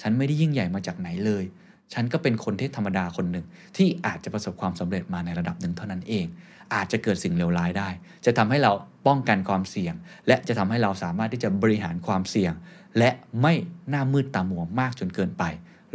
[0.00, 1.44] ฉันไม่ได้ยิ่งใหญ่มาจากไหนเลย
[1.92, 3.44] ฉันก็เป็นคนที่ธรรมดาคนหนึ่ง
[3.76, 6.26] ที่อาจจะประสบความสำเร็จมาในระดับหนึ่งเท่านั้นเอง
[6.74, 7.88] อาจจะเกิดสิ่งเลวร้ายได้
[8.26, 8.72] จะทำให้เรา
[9.06, 9.94] ป้องกันความเสี่ยง
[10.26, 12.52] และจะทำให้เราสามารถที่จะบริหารความเสี่ยง
[12.98, 13.54] และไม่
[13.90, 15.44] หน้ามืดตามัวมากจนเกินไป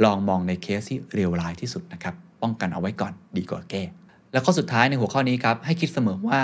[0.03, 3.83] ลองมองในเคสที่เลวร้ายที่สุดนะครับ ป้องกันเอาไว้ก่อนดีกว่าแก้
[4.31, 6.41] แล้วข้อสุดท้ายในหัวข้อนี้ครับให้คิดเสมอว่า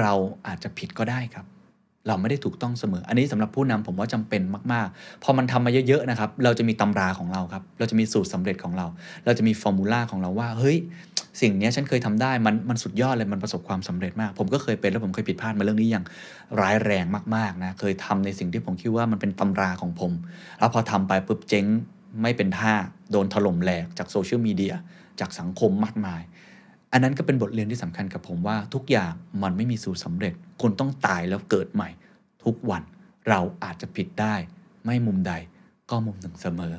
[0.00, 0.12] เรา
[0.46, 1.46] อาจจะผิดก็ได้ครับ
[2.08, 8.86] เราไม่ได้ถูกต้องเสมอ อันนี้สำหรับผู้นำผมว่าจำเป็นมากๆ พอมันทำมาเยอะๆนะครับ เราจะมีตำราของเราครับ เราจะมีสูตรสำเร็จของเรา
[9.24, 10.76] เราจะมีฟอร์มูลาของเราว่า เฮ้ย
[11.40, 16.04] สิ่งนี้ฉันเคยทำได้ มันมันสุดยอดเลย มันประสบความสำเร็จมาก ผมก็เคยเป็นแล้วผมเคยผิดพลาดมาเรื่องนี้อย่าง
[16.60, 17.04] ร้ายแรง
[17.36, 20.12] มากๆนะ เคยทำในสิ่งที่ผมคิดว่ามันเป็นตำราของผม
[20.58, 21.64] แล้วพอทำไปปุ๊บเจ๊ง
[22.22, 22.72] ไม่เป็นท่า
[23.10, 24.74] โดนถล่มแหลกจากโซเชียลมีเดีย
[25.20, 26.22] จากสังคมมากมาย
[26.96, 31.88] อันนั้นก็เป็นบทเรียนที่สำคัญกับผมว่าทุกอย่างมันไม่มีสูตรสำเร็จคุณต้องตายแล้วเกิดใหม่
[32.44, 32.82] ทุกวัน
[33.28, 34.34] เราอาจจะผิดได้
[34.84, 35.32] ไม่มุมใด
[35.90, 36.74] ก็มุมหนึ่งเสมอ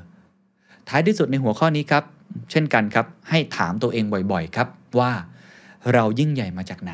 [0.89, 2.03] ท้ายที่สุดในหัวข้อนี้ครับ
[2.51, 4.67] เช่นกันครับ ให้ถามตัวเองบ่อยๆ ครับ
[4.99, 5.11] ว่า
[5.93, 6.93] เรายิ่งใหญ่มาจากไหน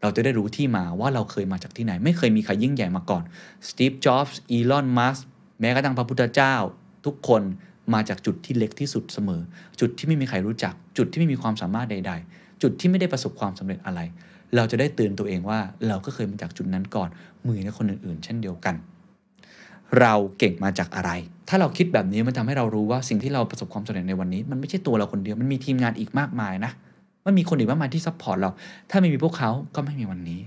[0.00, 3.22] เราจะได้รู้ที่มาว่าเราเคยมาจากที่ไหน ไม่เคยมีใครยิ่งใหญ่มาก่อน
[3.68, 5.18] สตีฟจ็อบส์อีลอนมัส
[5.60, 6.54] แม้กระทั่งพระพุทธเจ้า
[7.06, 7.42] ทุกคน
[7.92, 9.40] มาจากจุดที่เล็กที่สุดเสมอ
[9.80, 14.00] จุดที่ไม่มีใครรู้จัก จุดที่ไม่มีความสามารถใด ๆ จุดที่ไม่ได้ประสบความสำเร็จอะไร
[14.56, 17.08] เราจะได้เตือนตัวเองว่าเราก็เคยมาจากจุดนั้นก่อน
[17.46, 18.74] มือในคนอื่นๆ เช่นเดียวกัน
[20.00, 21.10] เราเก่งมาจากอะไร
[21.48, 26.72] ถ้าเราคิดแบบนี้มันทำให้เรารู้ว่าสิ่งที่เราประสบความสำเร็จในวันนี้ มันไม่ใช่ตัวเราคนเดียวมันมีทีมงานอีกมากมายนะ
[27.26, 28.50] มันมีคนอีกมากมายที่ support เรา
[28.90, 30.40] ถ้าไม่มีพวกเขาก็ไม่มีวันนี้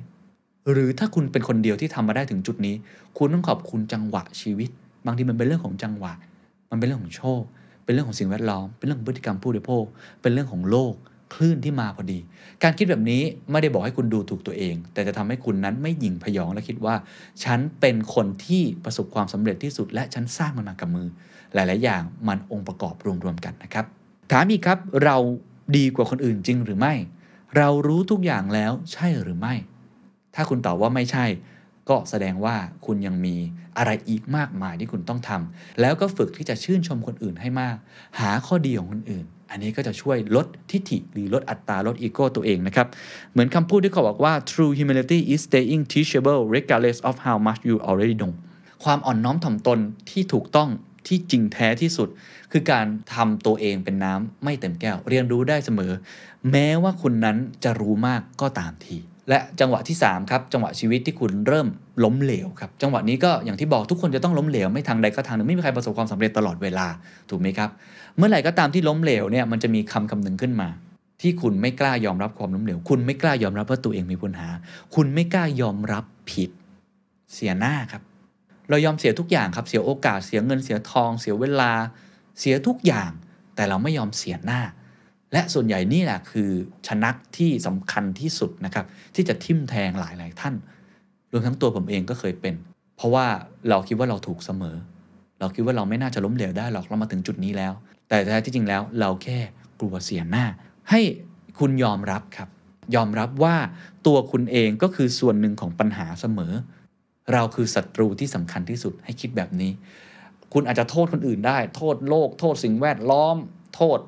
[0.71, 2.75] หรือถ้าคุณเป็นคนเดียวที่ทำมาได้ถึงจุดนี้
[3.17, 4.69] คุณต้องขอบคุณจังหวะชีวิต
[5.05, 6.13] บางทีมันเป็นเรื่องของจังหวะ
[6.69, 7.41] มันเป็นเรื่องของโชค
[7.83, 9.83] เป็นเรื่องของสิ่งแวดล้อม เป็นเรื่องพฤติกรรมผู้บริโภค
[10.21, 10.93] เป็นเรื่องของโลก
[11.33, 12.19] คลื่นที่มาพอดี
[12.63, 16.95] การคิดแบบนี้ไม่ได้บอกให้คุณดูถูกตัวเอง แต่จะทำให้คุณนั้นไม่หยิ่งผยองและคิดว่า
[17.43, 21.07] ฉันเป็นคนที่ประสบความสำเร็จที่สุด และฉันสร้างมันมากับมือ
[21.53, 23.85] หลาย ๆ อย่างมันองค์ประกอบรวม ๆ กันนะครับ
[24.31, 25.17] ถามอีกครับเรา
[25.77, 26.93] ดีกว่าคนอื่นจริงหรือไม่
[27.57, 29.53] เรารู้ทุกอย่างแล้วใช่หรือไม่
[30.35, 31.25] ถ้าคุณตอบว่าไม่ใช่
[31.89, 33.35] ก็แสดงว่าคุณยังมี
[33.77, 37.75] อะไรอีกมากมายที่คุณต้องทำแล้วก็ฝึกที่จะชื่นชมคนอื่นให้มาก
[38.19, 42.87] หาข้อดีของคนอื่น อันนี้ก็จะช่วยลดทิฐิหรือลดอัตราลดอีโก้ตัวเองนะครับ
[43.31, 48.33] เหมือนคำพูดที่เขาบอกว่า true humility is staying teachable regardless of how much you already know
[48.83, 50.69] ความอ่อนน้อมถ่อมตนที่ถูกต้อง
[51.07, 52.09] ที่จริงแท้ที่สุด
[52.51, 55.91] คือการทำตัวเองเป็นน้ำไม่เต็มแก้ว เรียนรู้ได้เสมอ
[56.51, 58.97] แม้ว่าคุณนั้นจะรู้มากก็ตามที
[59.29, 61.67] และจังหวะที่3ครับจังหวะชีวิตที่คุณเริ่ม
[62.03, 66.87] ล้มเหลวครับจังหวะนี้ก็อย่างที่บอกทุกคนจะต้องล้มเหลวไม่ทางใดก็ทางหนึ่งไม่มีใครประสบความสำเร็จตลอดเวลา
[67.29, 67.69] ถูกไหมครับ
[68.17, 70.69] เมื่อไหร่ก็ตามที่ล้มเหลวเนี่ยมันจะมีคำคำหนึ่งขึ้นมา
[71.21, 74.49] ที่คุณไม่กล้ายอมรับความล้มเหลว คุณไม่กล้ายอมรับว่าตัวเองมีปัญหา
[74.95, 76.49] คุณไม่กล้ายอมรับผิด
[77.33, 78.01] เสียหน้าครับ
[78.69, 81.71] เรายอมเสียทุกอย่างครับเสียโอกาสเสียเงินเสียทอง เสียเวลา
[82.39, 83.11] เสียทุกอย่าง
[83.55, 84.61] แต่เราไม่ยอมเสียหน้า
[85.33, 86.49] และส่วนใหญ่นี่แหละคือ
[86.87, 88.85] ชนักที่สำคัญที่สุดนะครับ
[89.15, 90.55] ที่จะทิ่มแทงหลายหลายท่าน
[91.31, 92.55] รวมทั้งตัวผมเองก็เคยเป็น
[92.97, 93.25] เพราะว่า
[93.69, 94.75] เราคิดว่าเราถูกเสมอ
[95.39, 97.73] เราคิดว่าเราไม่น่าจะล้มเหลวได้หรอกเรามาถึงจุดนี้แล้ว
[98.09, 99.39] แต่แท้ที่จริงแล้วเราแค่
[99.79, 100.45] กลัวเสียหน้า
[100.89, 101.01] ให้
[101.59, 102.49] คุณยอมรับครับ
[102.95, 103.55] ยอมรับว่า
[104.07, 106.53] ตัวคุณเองก็คือส่วนหนึ่งของปัญหาเสมอ
[107.33, 109.71] เราคือศัตรูที่สำคัญที่สุดให้คิดแบบนี้
[110.53, 113.35] คุณอาจจะโทษคนอื่นได้ โทษโลก โทษสิ่งแวดล้อม
[113.75, 113.99] โทษ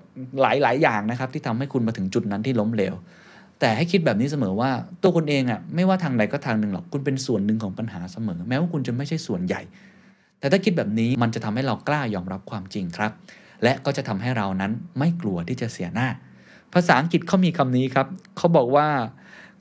[0.42, 2.96] หลาย ๆ อย่างนะครับ ที่ทำให้คุณมาถึงจุดนั้นที่ล้มเหลว
[3.60, 9.62] แต่ให้คิดแบบนี้เสมอว่าตัวคุณเองอะ่ะไม่ว่าทางใดก็ทางหนึ่งหรอกคุณเป็นส่วนหนึ่งของปัญหาเสมอ แม้ว่าคุณจะไม่ใช่ส่วนใหญ่
[10.40, 13.12] แต่ถ้าคิดแบบนี้มันจะทำให้เรากล้ายอมรับความจริงครับ
[13.64, 16.08] และก็จะทำให้เรานั้นไม่กลัวที่จะเสียหน้า
[16.74, 18.88] ภาษาอังกฤษเขามีคำนี้ครับเขาบอกว่า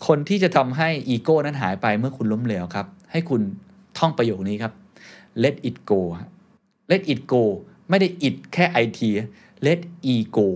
[0.07, 3.41] คนที่จะทำให้อีโก้นั้นหายไปเมื่อคุณล้มเหลวครับ ให้คุณ
[3.99, 4.73] ท่องประโยคนี้ครับ
[5.43, 6.01] let it go
[6.91, 7.43] let it go
[7.89, 9.01] ไม่ได้ it แค่ it
[9.67, 9.81] let
[10.13, 10.47] e go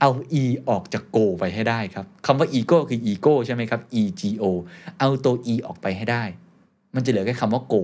[0.00, 0.10] เอา
[0.40, 4.44] e ออกจาก go ไปให้ได้ครับคำว่า ego คือ ego ใช่ไหมครับ e g o
[4.98, 6.24] เอาตัว e ออกไปให้ได้
[6.94, 7.82] มันจะเหลือแค่คำว่า go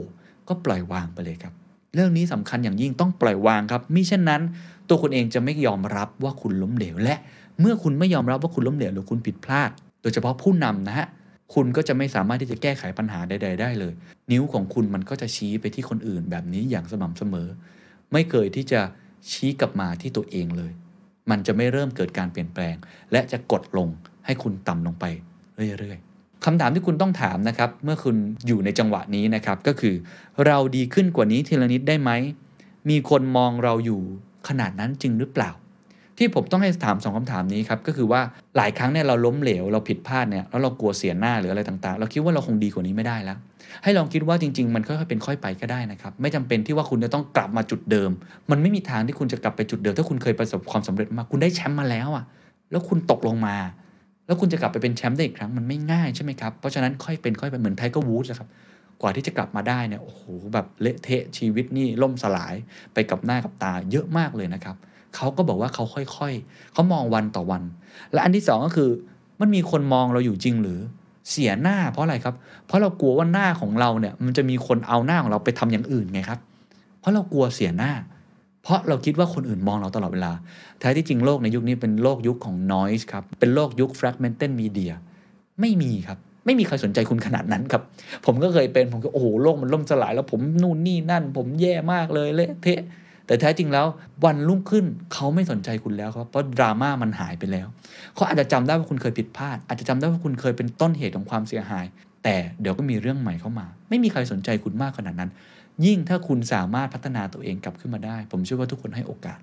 [0.48, 1.52] ก็ปล่อยวางไปเลยครับ
[1.94, 4.42] เรื่องนี้สำคัญอย่างยิ่งต้องปล่อยวางครับมิเช่นนั้น
[4.88, 7.16] ตัวคุณเองจะไม่ยอมรับว่าคุณล้มเหลว และ
[7.60, 9.70] เมื่อคุณไม่ยอมรับว่าคุณล้มเหลวหรือคุณผิดพลาด
[10.02, 11.06] โดยเฉพาะผู้นำนะฮะ
[11.54, 13.92] คุณก็จะไม่สามารถที่จะแก้ไขปัญหาใด ๆ ได้เลย
[14.30, 17.48] นิ้วของคุณมันก็จะชี้ไปที่คนอื่นแบบนี้อย่างสม่ำเสมอ
[18.12, 18.80] ไม่เคยที่จะ
[19.30, 20.72] ชี้กลับมาที่ตัวเองเลย
[21.30, 22.74] มันจะไม่เริ่มเกิดการเปลี่ยนแปลง
[23.12, 23.88] และจะกดลง
[24.26, 25.04] ให้คุณต่ำลงไป
[25.78, 29.94] เรื่อยๆคำถามที่คุณต้องถามนะครับ เมื่อคุณอยู่ในจังหวะนี้นะครับ ก็คือ
[30.46, 32.10] เราดีขึ้นกว่านี้ทีละนิดได้ไหม
[32.90, 34.00] มีคนมองเราอยู่
[34.48, 35.50] ขนาดนั้นจริงหรือเปล่า
[36.18, 38.20] ที่ผมต้องให้ถามสองคำถามนี้ครับก็คือว่า
[38.56, 43.38] หลายครั้งเนี่ยเราล้มเหลวเราผิดพลาดเนี่ยแล้วเรากลัวเสียหน้าหรืออะไรต่างๆ เราคิดว่าเราคงดีกว่านี้ไม่ได้แล้ว
[43.82, 48.10] ให้ลองคิดว่าจริง ๆ มันค่อยๆเป็นค่อยไปก็ได้นะครับไม่จำเป็นที่ว่าคุณจะต้องกลับมาจุดเดิม
[48.50, 52.24] มันไม่มีทางที่คุณจะกลับไปจุดเดิม ถ้าคุณเคยประสบความสำเร็จมาคุณได้แชมป์มาแล้วอะ
[52.70, 53.56] แล้วคุณตกลงมา
[54.26, 58.48] แล้วคุณจะกลับไปเป็นแชมป์ได้อีกครั้งมันไม่ง่ายใช่ไหมครับเพราะฉะนั้นค่อยเป็นค่อยไปเหมือนไทเกอร์วูดส์ครับ
[59.00, 60.22] กว่าที่จะกลับมาได้เนี่ยโอ้โห
[60.54, 62.54] แบบเละเทะชีวิตนี่ล่มสลาย
[62.94, 67.62] ไปต่อหน้าต่อตาเยอะมากเลยนะครับเขาก็บอกว่าเขาค่อยๆ เขามองวันต่อวัน
[68.12, 68.90] และอันที่สองก็คือ
[69.40, 70.80] มันมีคนมองเราอยู่จริงหรือ
[71.30, 72.34] เสียหน้าเพราะอะไรครับ
[72.66, 76.40] เพราะเรากลัวว่าหน้าของเราเนี่ยมันจะมีคนเอาหน้าของเราไปทำอย่างอื่นไงครับ
[77.00, 77.92] เพราะเรากลัวเสียหน้า
[78.62, 80.32] เพราะเราคิดว่าคนอื่นมองเราตลอดเวลา
[80.80, 84.92] แท้ที่จริงโลกในยุคนี้เป็นโลกยุคของ noise ครับ เป็นโลกยุค fragmented media
[85.60, 87.82] ไม่มีครับ ไม่มีใครสนใจคุณขนาดนั้นครับ
[88.26, 92.80] ผมก็เคยเป็น ผมก็โอ้โหโลกมันล่มสลาย แล้วผมนู่นนี่นั่น ผมแย่มากเลยเละเทะ
[93.26, 93.86] แต่แท้จริงแล้ว
[94.24, 97.66] วันรุ่งขึ้นเขาไม่สนใจคุณแล้วครับเพราะดราม่ามันหายไปแล้ว
[98.14, 101.86] เขาอาจจะจำได้ว่าคุณเคยผิดพลาด อาจจะจำได้ว่าคุณเคยเป็นต้นเหตุของความเสียหาย
[102.24, 105.30] แต่เดี๋ยวก็มีเรื่องใหม่เข้ามา ไม่มีใครสนใจคุณมากขนาดนั้น
[105.86, 109.40] ยิ่งถ้าคุณสามารถพัฒนาตัวเองกลับขึ้นมาได้ ผมเชื่อว่าทุกคนให้โอกาส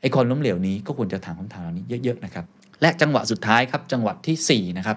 [0.00, 2.44] ไอ้คนล้มเหลวนี้ก็ควรจะถามคำถามเหล่านี้เยอะๆนะครับ
[2.82, 4.96] และจังหวะสุดท้ายครับจังหวะทีสี่4นะครับ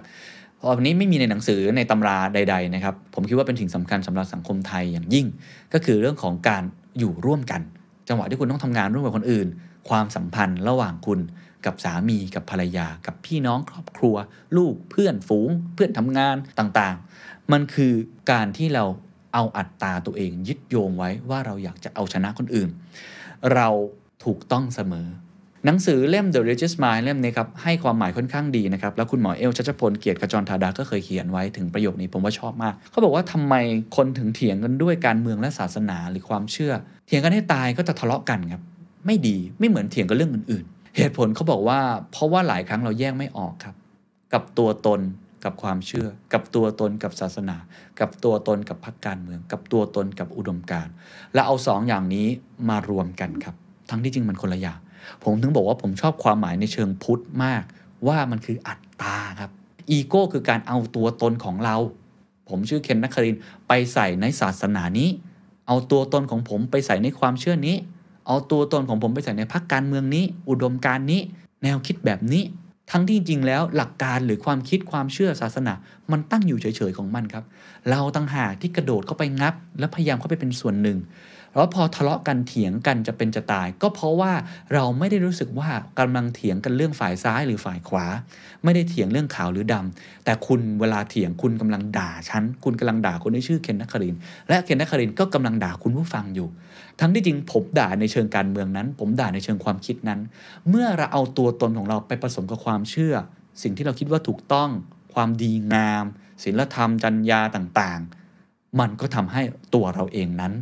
[0.77, 5.25] อันนี้ไม่มีในหนังสือในตำราใด ๆนะครับ ผมคิดว่าเป็นสิ่งสำคัญสำหรับสังคมไทยอย่างยิ่ง
[5.73, 6.63] ก็คือเรื่องของการ
[6.99, 7.61] อยู่ร่วมกัน
[8.07, 9.47] จังหวะที่คุณต้องทำงานร่วมกับคนอื่น
[9.89, 11.19] ความสัมพันธ์ระหว่างคุณ
[11.65, 14.15] กับสามีกับภรรยา กับพี่น้องครอบครัว
[14.57, 17.93] ลูกเพื่อนฝูง เพื่อนทำงานต่างๆ มันคือ
[18.31, 18.85] การที่เรา
[19.33, 22.69] เอาอัตตาตัวเองยึดโยงไว้ว่าเราอยากจะเอาชนะคนอื่น
[23.53, 23.67] เรา
[24.25, 25.07] ถูกต้องเสมอ
[25.65, 33.55] หนังสือเล่ม The Richest Mind เล่มนี้ครับ ให้ความหมายค่อนข้างดีนะครับ แล้วคุณหมอเอลชัชพลเกียรติขจรธาดาก็เคยเขียนไว้ถึงประโยคนี้ผมว่าชอบมาก เขาบอกว่าทำไม
[33.95, 36.73] คนถึงเถียงกันด้วยการเมืองและศาสนาหรือความเชื่อ
[37.13, 38.61] ถียงกันให้ตายก็จะทะเลาะกันครับ
[39.05, 41.79] ไม่ดีไม่เหมือนเถียงกันเรื่องอื่นๆ เหตุผลเขาบอกว่า
[42.11, 43.75] เพราะว่าหลายครั้งเราแยกไม่ออกครับ
[44.33, 45.01] กับตัวตน
[45.43, 47.57] กับความเชื่อ กับตัวตนกับศาสนา
[47.99, 50.93] กับตัวตนกับพรรคการเมือง กับตัวตนกับอุดมการณ์
[51.33, 52.27] และเอาสองอย่างนี้
[52.69, 53.55] มารวมกันครับ
[53.89, 54.79] ทั้งที่จริงมันคนละอย่าง
[55.23, 57.63] ผมถึงบอกว่าผมชอบความหมายในเชิงพุทธมาก
[58.07, 59.51] ว่ามันคืออัตตาครับ
[59.89, 61.75] อีโก้คือการเอาตัวตนของเรา
[62.49, 63.35] ผมชื่อเคนนักคริน
[63.67, 65.09] ไปใส่ในศาสนานี้
[65.67, 67.75] เอาตัวตนของผมไปใส่ในความเชื่อนี้
[68.27, 71.21] เอาตัวตนของผมไปใส่ในพรรคการเมืองนี้ อุดมการณ์นี้
[71.63, 72.43] แนวคิดแบบนี้
[72.91, 75.73] ทั้งที่จริงแล้วหลักการหรือความคิดความเชื่อศาสนา
[76.11, 77.43] มันตั้งอยู่เฉยๆของมันครับ
[77.89, 80.97] เราต่างหากที่กระโดดเข้าไปงับ และพยายามเข้าไปเป็นส่วนหนึ่ง
[81.55, 84.33] แล้วพอทะเลาะกันเถียงกันจะเป็นจะตาย ก็เพราะว่า
[84.73, 88.05] เราไม่ได้รู้สึกว่ากำลังเถียงกันเรื่องฝ่ายซ้ายหรือฝ่ายขวา
[88.63, 94.15] ไม่ได้เถียงเรื่องขาวหรือดำแต่คุณเวลาเถียงคุณกำลังด่าฉันคุณกำลังด่าคนที่ชื่อเคนนักคริน
[94.49, 96.47] และเคนนักครินก็กำลังด่าคุณผู้ฟังอยู่
[96.99, 100.19] ทั้งที่จริงผมด่าในเชิงการเมืองนั้น ผมด่าในเชิงความคิดนั้น
[100.69, 103.15] เมื่อเราเอาตัวตนของเราไปผสมกับความเชื่อ
[103.61, 104.69] สิ่งที่เราคิดว่าถูกต้อง
[105.13, 106.05] ความดีงาม
[106.43, 109.41] ศีลธรรมจรรยาต่างๆ มันก็ทำให้
[109.73, 110.53] ตัวเราเองนั้น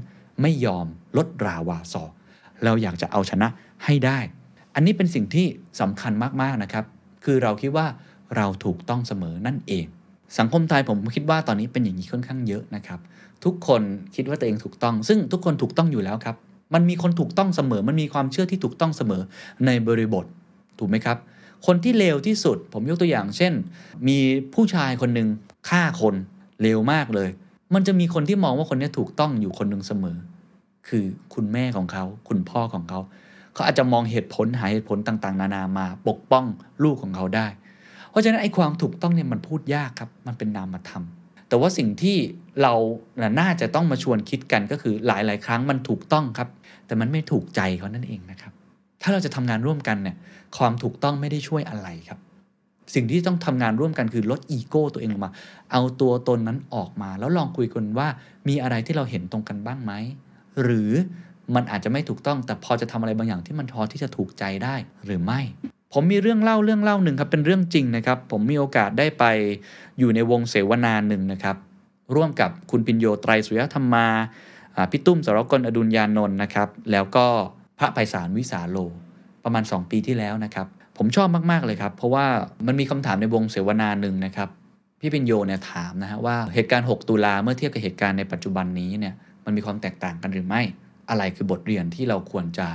[0.42, 0.86] ไม่ยอม
[1.18, 2.04] ลดราวาสอ
[2.64, 3.48] เราอยากจะเอาชนะ
[3.86, 4.20] ให้ได้
[4.76, 5.46] อันนี้เป็นสิ่งที่
[5.82, 6.86] สำคัญมากๆนะครับ
[7.24, 7.88] คือเราคิดว่า
[8.36, 9.86] เราถูกต้องเสมอนั่นเอง
[10.38, 13.00] สังคมไทยผมคิดว่าตอนนี้เป็นอย่างนี้ค่อนข้างเยอะนะครับ
[13.44, 13.82] ทุกคน
[14.16, 16.36] คิดว่าตัวเองถูกต้อง ซึ่งทุกคนถูกต้องอยู่แล้วครับ
[16.74, 19.22] มันมีคนถูกต้องเสมอ มันมีความเชื่อที่ถูกต้องเสมอ
[19.66, 20.26] ในบริบท
[20.80, 21.18] ถูกไหมครับ
[21.66, 23.54] คนที่เลวที่สุด ผมยกตัวอย่าง เช่น
[24.08, 24.18] มี
[24.54, 25.28] ผู้ชายคนหนึ่ง
[25.70, 26.16] ฆ่าคน
[26.62, 27.30] เลวมากเลย
[27.74, 30.18] มันจะมีคนที่มองว่าคนนี้ถูกต้องอยู่คนหนึ่งเสมอ
[30.88, 33.00] คือคุณแม่ของเขา คุณพ่อของเขา
[33.54, 36.46] เขาอาจจะมองเหตุผลหาเหตุผลต่างๆ นานามาปกป้อง
[36.84, 37.48] ลูกของเขาได้
[38.10, 41.04] เพราะฉะนั้นไอ้ความถูกต้องเนี่ยมันพูดยากครับ มันเป็นนามธรรม
[41.48, 42.18] แต่ว่าสิ่งที่
[42.62, 42.74] เรา
[43.40, 46.50] น่าจะต้องมาชวนคิดกันก็คือหลาย ๆ ครั้งมันถูกต้องครับ
[46.86, 48.54] แต่มันไม่ถูกใจเขานั่นเองนะครับ
[49.02, 50.16] ถ้าเราจะทำงานร่วมกันเนี่ย
[50.58, 52.20] ความถูกต้องไม่ได้ช่วยอะไรครับ
[52.96, 55.32] สิ่งที่ต้องทำงานร่วมกันคือลดอีโก้ตัวเองลงมา
[55.72, 58.08] เอาตัวตนนั้นออกมา แล้วลองคุยกันว่า
[58.48, 59.92] มีอะไรที่เราเห็นตรงกันบ้างไหม
[60.64, 60.92] หรือ
[61.56, 65.42] มันอาจจะไม่ถูกต้อง แต่พอจะทำอะไรบางอย่างที่มันพอที่จะถูกใจได้หรือไม่
[65.94, 69.24] ผมมีเรื่องเล่าเรื่องเล่าหนึ่งครับเป็นเรื่องจริงนะครับ ผมมีโอกาสได้ไป
[70.00, 71.56] อยู่ในวงเสวนาหนึ่งนะครับ
[72.16, 74.08] ร่วมกับคุณปิญโยไตรสุยธรรมา
[74.76, 77.26] อ่าพี่ตุ้มสรกลอดุลยานนท์นะครับ แล้วก็
[77.80, 78.78] พระไพศาลวิสาโล
[79.44, 80.68] ประมาณ 2 ปีที่แล้วนะครับ
[80.98, 82.26] ผมชอบมากๆเลยครับ เพราะว่า
[82.68, 84.50] มันมีคำถามในวงเสวนาหนึ่งนะครับ
[85.00, 89.14] พี่ปิญโยเนี่ยถามนะฮะว่าเหตุการณ์ 6 ตุลาเมื่อเทียบกับเหตุการณ์ในปัจจุบันนี้เนี่ย
[89.46, 90.62] มันมีความแตกต่างกันหรือไม่
[91.10, 92.68] อะไรคือบทเรียนที่เราควรจะ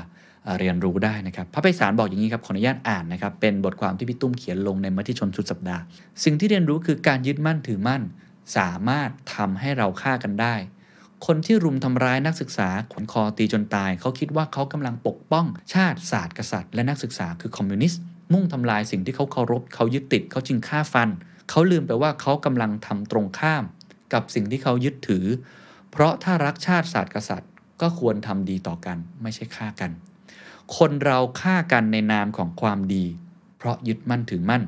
[0.58, 5.82] เรียนรู้ได้นะครับพระไพศาลบอกอย่างนี้ครับขออนุญาตอ่านนะครับเป็นบทความที่พี่ตุ้มเขียนลงในมติชนสุดสัปดาห์
[6.24, 8.02] สิ่งที่เรียนรู้คือการยึดมั่นถือมั่น
[8.56, 10.54] สามารถทำให้เราฆ่ากันได้
[11.26, 18.00] คนที่รุมทำร้ายนักศึกษาขวนคอตีจนตาย เขาคิดว่าเขากำลังปกป้องชาติศาสตร์กษัตริย์และนักศึกษาคือคอมมิวนิสต์
[18.32, 21.08] มุ่งทำลายสิ่งที่เขาเคารพเขายึดติดเขาจึงฆ่าฟัน
[21.50, 23.64] เขาลืมไปว่าเขากำลังทำตรงข้าม
[24.12, 25.24] กับสิ่งที่เขายึดถือ
[25.98, 29.90] เพราะถ้ารักชาติศาสตร์กษัตริย์ ก็ควรทำดีต่อกันไม่ใช่ฆ่ากัน
[30.76, 33.04] คนเราฆ่ากันในนามของความดี
[33.56, 34.62] เพราะยึดมั่นถือมั่น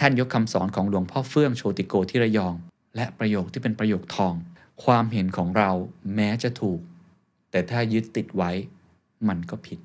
[0.00, 2.54] ท่านยกคำสอนของหลวงพ่อเฟื่องโชติโกที่ระยอง
[2.96, 4.34] และประโยคที่เป็นประโยคทอง
[4.84, 5.70] ความเห็นของเรา
[6.14, 6.80] แม้จะถูก
[7.50, 8.50] แต่ถ้ายึดติดไว้
[9.28, 9.78] มันก็ผิด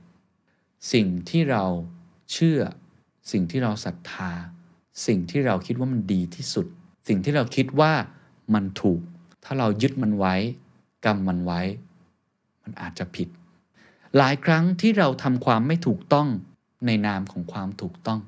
[0.93, 1.63] สิ่งที่เรา
[2.31, 2.59] เชื่อ
[3.31, 4.31] สิ่งที่เราศรัทธา
[5.07, 6.65] สิ่งที่เราคิดว่ามันดีที่สุด
[7.07, 7.93] สิ่งที่เราคิดว่า
[8.53, 9.01] มันถูก
[9.43, 10.35] ถ้าเรายึดมันไว้
[11.05, 11.61] กำมันไว้
[12.63, 13.29] มันอาจจะผิด
[14.17, 16.27] หลายครั้งที่เราทำความไม่ถูกต้อง
[16.85, 18.19] ในนามของความถูกต้อง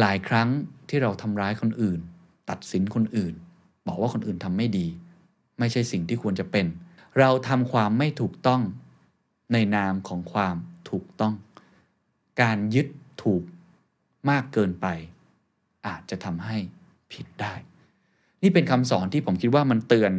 [0.00, 0.48] หลายครั้ง
[0.88, 2.00] ที่เราทำร้ายคนอื่น
[2.50, 3.34] ตัดสินคนอื่น
[3.86, 4.86] บอกว่าคนอื่นทำไม่ดี
[5.58, 6.66] ไม่ใช่สิ่งที่ควรจะเป็น
[7.18, 8.62] เราทำความไม่ถูกต้อง
[9.52, 10.56] ในนามของความ
[10.90, 11.34] ถูกต้อง
[12.40, 12.86] การยึด
[13.22, 13.42] ถูก
[14.30, 14.86] มากเกินไป
[15.86, 16.56] อาจจะทำให้
[17.12, 17.54] ผิดได้
[18.42, 20.12] นี่เป็นคำสอนที่ผมคิดว่ามันเตือน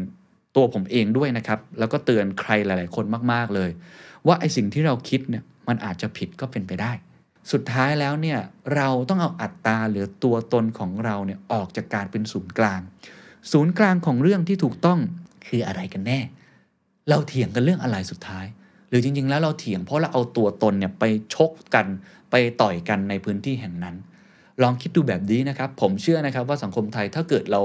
[0.55, 3.69] ตัวผมเองด้วยนะครับ แล้วก็เตือนใครหลาย ๆ คนมาก ๆ เลย
[4.27, 6.91] ว่าไอสิ่งที่เราคิดเนี่ยมันอาจจะผิดก็เป็นไปได้
[7.51, 8.39] สุดท้ายแล้วเนี่ย
[8.75, 12.81] เราต้องเอาอัตตาหรือตัวตนของเราเนี่ยออกจากการเป็นศูนย์กลาง
[13.51, 14.99] ศูนย์กลางของเรื่องที่ถูกต้อง
[15.47, 16.19] คืออะไรกันแน่
[17.09, 18.45] เราเถียงกันเรื่องอะไรสุดท้าย
[18.89, 21.03] หรือจริง ๆ แล้วเราเถียงเพราะเราเอาตัวตนเนี่ยไป
[21.35, 21.85] ชกกัน
[22.31, 23.95] ไปต่อยกันในพื้นที่แห่งนั้น
[24.61, 27.61] ลองคิดดูแบบนี้นะครับ ผมเชื่อนะครับว่าสังคมไทยถ้าเกิดเรา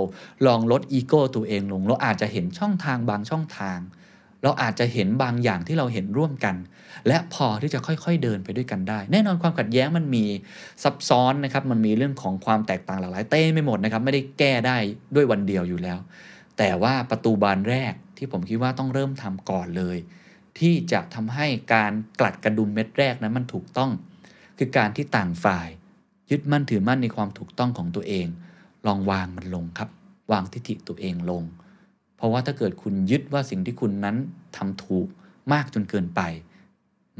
[0.46, 3.78] ลองลดอีโก้ตัวเองลง เราอาจจะเห็นช่องทางบางช่องทาง
[4.42, 6.56] เราอาจจะเห็นบางอย่างที่เราเห็นร่วมกัน
[7.08, 10.24] และพอที่จะค่อยๆเดินไปด้วยกันได้ แน่นอนความขัดแย้งมันมี
[10.82, 14.76] ซับซ้อนนะครับ มันมีเรื่องของความแตกต่างหลากหลายเต้ไม่หมดนะครับ ไม่ได้แก้ได้
[15.14, 15.98] ด้วยวันเดียวอยู่แล้ว
[16.58, 19.98] แต่ว่าประตูบานแรกที่ผมคิดว่าต้องเริ่มทำก่อนเลย
[20.58, 23.90] ที่จะทำให้การกลัดกระดุมเม็ดแรกนั้นมันถูกต้อง
[24.58, 25.68] คือการที่ต่างฝ่าย
[26.30, 28.26] ยึดมั่นถือมั่นในความถูกต้องของตัวเอง
[28.86, 29.88] ลองวางมันลงครับ
[30.32, 31.42] วางทิฏฐิตัวเองลง
[32.16, 34.16] เพราะว่าถ้าเกิดคุณยึดว่าสิ่งที่คุณนั้น
[34.56, 35.06] ทำถูก
[35.52, 36.20] มากจนเกินไป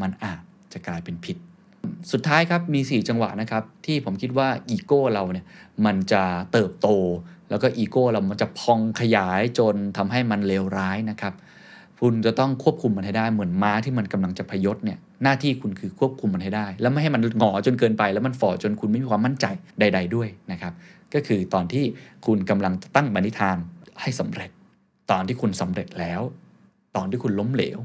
[0.01, 0.41] มันอาจ
[0.73, 1.37] จะกลายเป็นผิด
[2.13, 5.47] สุดท้ายครับมี 4 จังหวะนะครับ ที่ผมคิดว่าอีโก้เราเนี่ย
[5.87, 6.89] มันจะเติบโต
[7.51, 11.35] แล้วก็อีโก้เรามันจะพองขยายจนทำให้มันเลวร้ายนะครับ
[12.01, 19.47] คุณจะต้องควบคุมมันให้ได้เหมือนม้าที่มันกำลังจะพยศเนี่ย หน้าที่คุณคือควบคุมมันให้ได้ แล้วไม่ให้มันหงอจนเกินไป แล้วมันฝ่อจนคุณไม่มีความมั่นใจ
[19.81, 20.73] ใด ๆ ด้วยนะครับ
[21.15, 21.85] ก็คือตอนที่
[22.27, 23.57] คุณกำลังตั้งปณิธาน
[24.01, 24.51] ให้สำเร็จ
[25.11, 26.21] ตอนที่คุณสำเร็จแล้ว
[26.97, 27.79] ตอนที่คุณล้มเหลว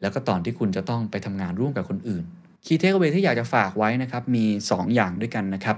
[0.00, 2.24] แล้วก็ตอนที่คุณจะต้องไปทำงานร่วมกับคนอื่น
[2.66, 5.76] key takeaway ที่อยากจะฝากไว้นะครับมี 2 อย่างด้วยกันนะครับ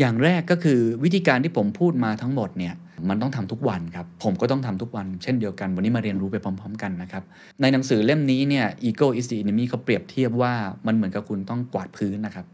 [0.00, 2.74] อย่างแรกก็คือวิธีการที่ผมพูดมาทั้งหมดเนี่ย
[3.08, 7.22] มันต้องทำทุกวันครับ ผมก็ต้องทำทุกวัน เช่นเดียวกัน วันนี้มาเรียนรู้ไปพร้อม ๆ กันนะครับ
[7.60, 10.52] ในหนังสือเล่มนี้เนี่ย ego is the enemy เขาเปรียบเทียบว่า
[10.86, 12.46] มันเหมือนกับคุณต้องกวาดพื้นนะครับ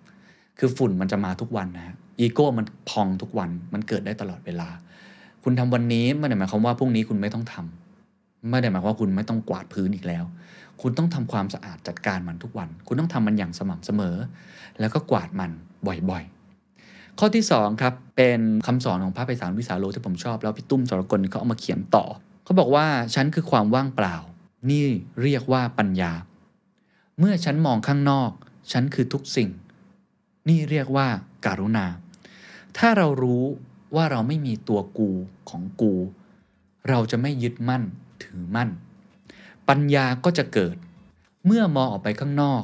[0.59, 4.68] คือฝุ่นมันจะมาทุกวันนะฮะอีโก้มันพองทุกวัน มันเกิดได้ตลอดเวลา
[5.45, 10.24] คุณทำวันนี้ไม่ได้หมายความว่าพรุ่งนี้คุณไม่ต้องทำไม่ได้หมายความว่าคุณไม่ต้องกวาดพื้นอีกแล้ว
[10.82, 14.16] คุณต้องทำความสะอาดจัดการมันทุกวัน คุณต้องทำมันอย่างสม่ำเสมอ
[14.80, 15.51] แล้วก็กวาดมัน
[15.86, 16.38] บ่อยๆ
[17.20, 22.04] ข้อที่2ครับเป็นคำสอนของพระไพศาลวิสาโลที่ผมชอบแล้วพี่ตุ้มสรกลเขาเอามาเขียนต่อ
[22.44, 24.16] เขาบอกว่าฉันคือความว่างเปล่า
[24.70, 24.86] นี่
[25.22, 26.12] เรียกว่าปัญญา
[27.18, 28.30] เมื่อฉันมองข้างนอก
[28.72, 29.50] ฉันคือทุกสิ่ง
[30.48, 31.08] นี่เรียกว่า
[31.46, 31.86] การุณา
[32.78, 33.44] ถ้าเรารู้
[33.96, 35.10] ว่าเราไม่มีตัวกู
[35.50, 35.94] ของกู
[36.88, 37.82] เราจะไม่ยึดมั่น
[38.22, 38.68] ถือมั่น
[39.68, 40.76] ปัญญาก็จะเกิด
[41.46, 42.62] เมื่อมองออกไปข้างนอก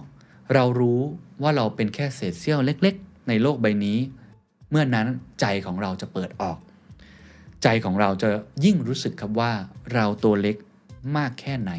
[0.55, 1.01] เรารู้
[1.43, 3.99] ว่าเราเป็นแค่เศษเสี้ยวเล็ก ๆ ในโลกใบนี้
[4.75, 5.07] มื่อนั้น
[5.41, 6.59] ใจของเราจะเปิดออก
[7.63, 8.29] ใจของเราจะ
[8.65, 9.53] ยิ่งรู้สึกครับว่า
[9.95, 10.57] เราตัวเล็ก
[11.17, 11.73] มากแค่ไหน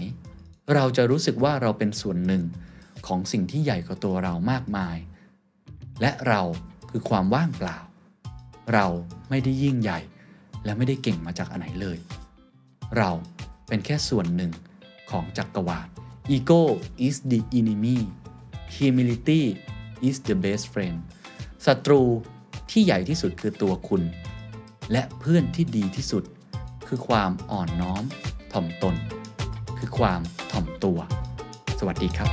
[0.73, 2.43] เราจะรู้สึกว่าเราเป็นส่วนหนึ่ง
[3.07, 4.97] ของสิ่งที่ใหญ่กว่าตัวเรามากมาย
[6.01, 6.41] และเรา
[6.89, 7.77] คือความว่างเปล่า
[8.73, 8.85] เรา
[9.29, 9.99] ไม่ได้ยิ่งใหญ่
[10.65, 11.97] และไม่ได้เก่งมาจากอันไหนเลย
[12.97, 13.09] เรา
[13.67, 14.51] เป็นแค่ส่วนหนึ่ง
[15.11, 15.87] ของจักรวาล
[16.35, 16.61] Ego
[17.07, 17.99] is the enemy
[18.75, 19.41] Humility
[20.07, 20.97] is the best friend
[21.65, 22.01] ศัตรู
[22.77, 24.01] ที่ใหญ่ที่สุดคือตัวคุณ
[24.91, 26.23] และเพื่อนที่ดีที่สุด
[26.87, 28.03] คือความอ่อนน้อม
[28.53, 28.95] ถ่อมตน
[29.77, 30.21] คือความ
[30.51, 30.99] ถ่อมตัว
[31.79, 32.29] สวัสดีครับ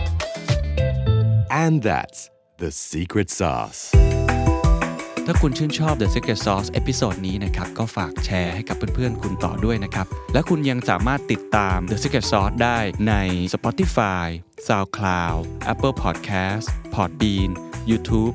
[1.62, 2.20] And that's
[2.62, 3.82] the secret sauce.
[5.26, 12.78] ถ้าคุณชื่นชอบ The Secret Sauce episode นี้นะครับ ก็ฝากแชร์ให้กับเพื่อนๆ คุณต่อด้วยนะครับ และคุณยังสามารถติดตาม The Secret Sauce ได้
[13.08, 13.14] ใน
[13.54, 14.26] Spotify,
[14.66, 15.40] SoundCloud,
[15.72, 17.50] Apple Podcast, Podbean,
[17.90, 18.34] YouTube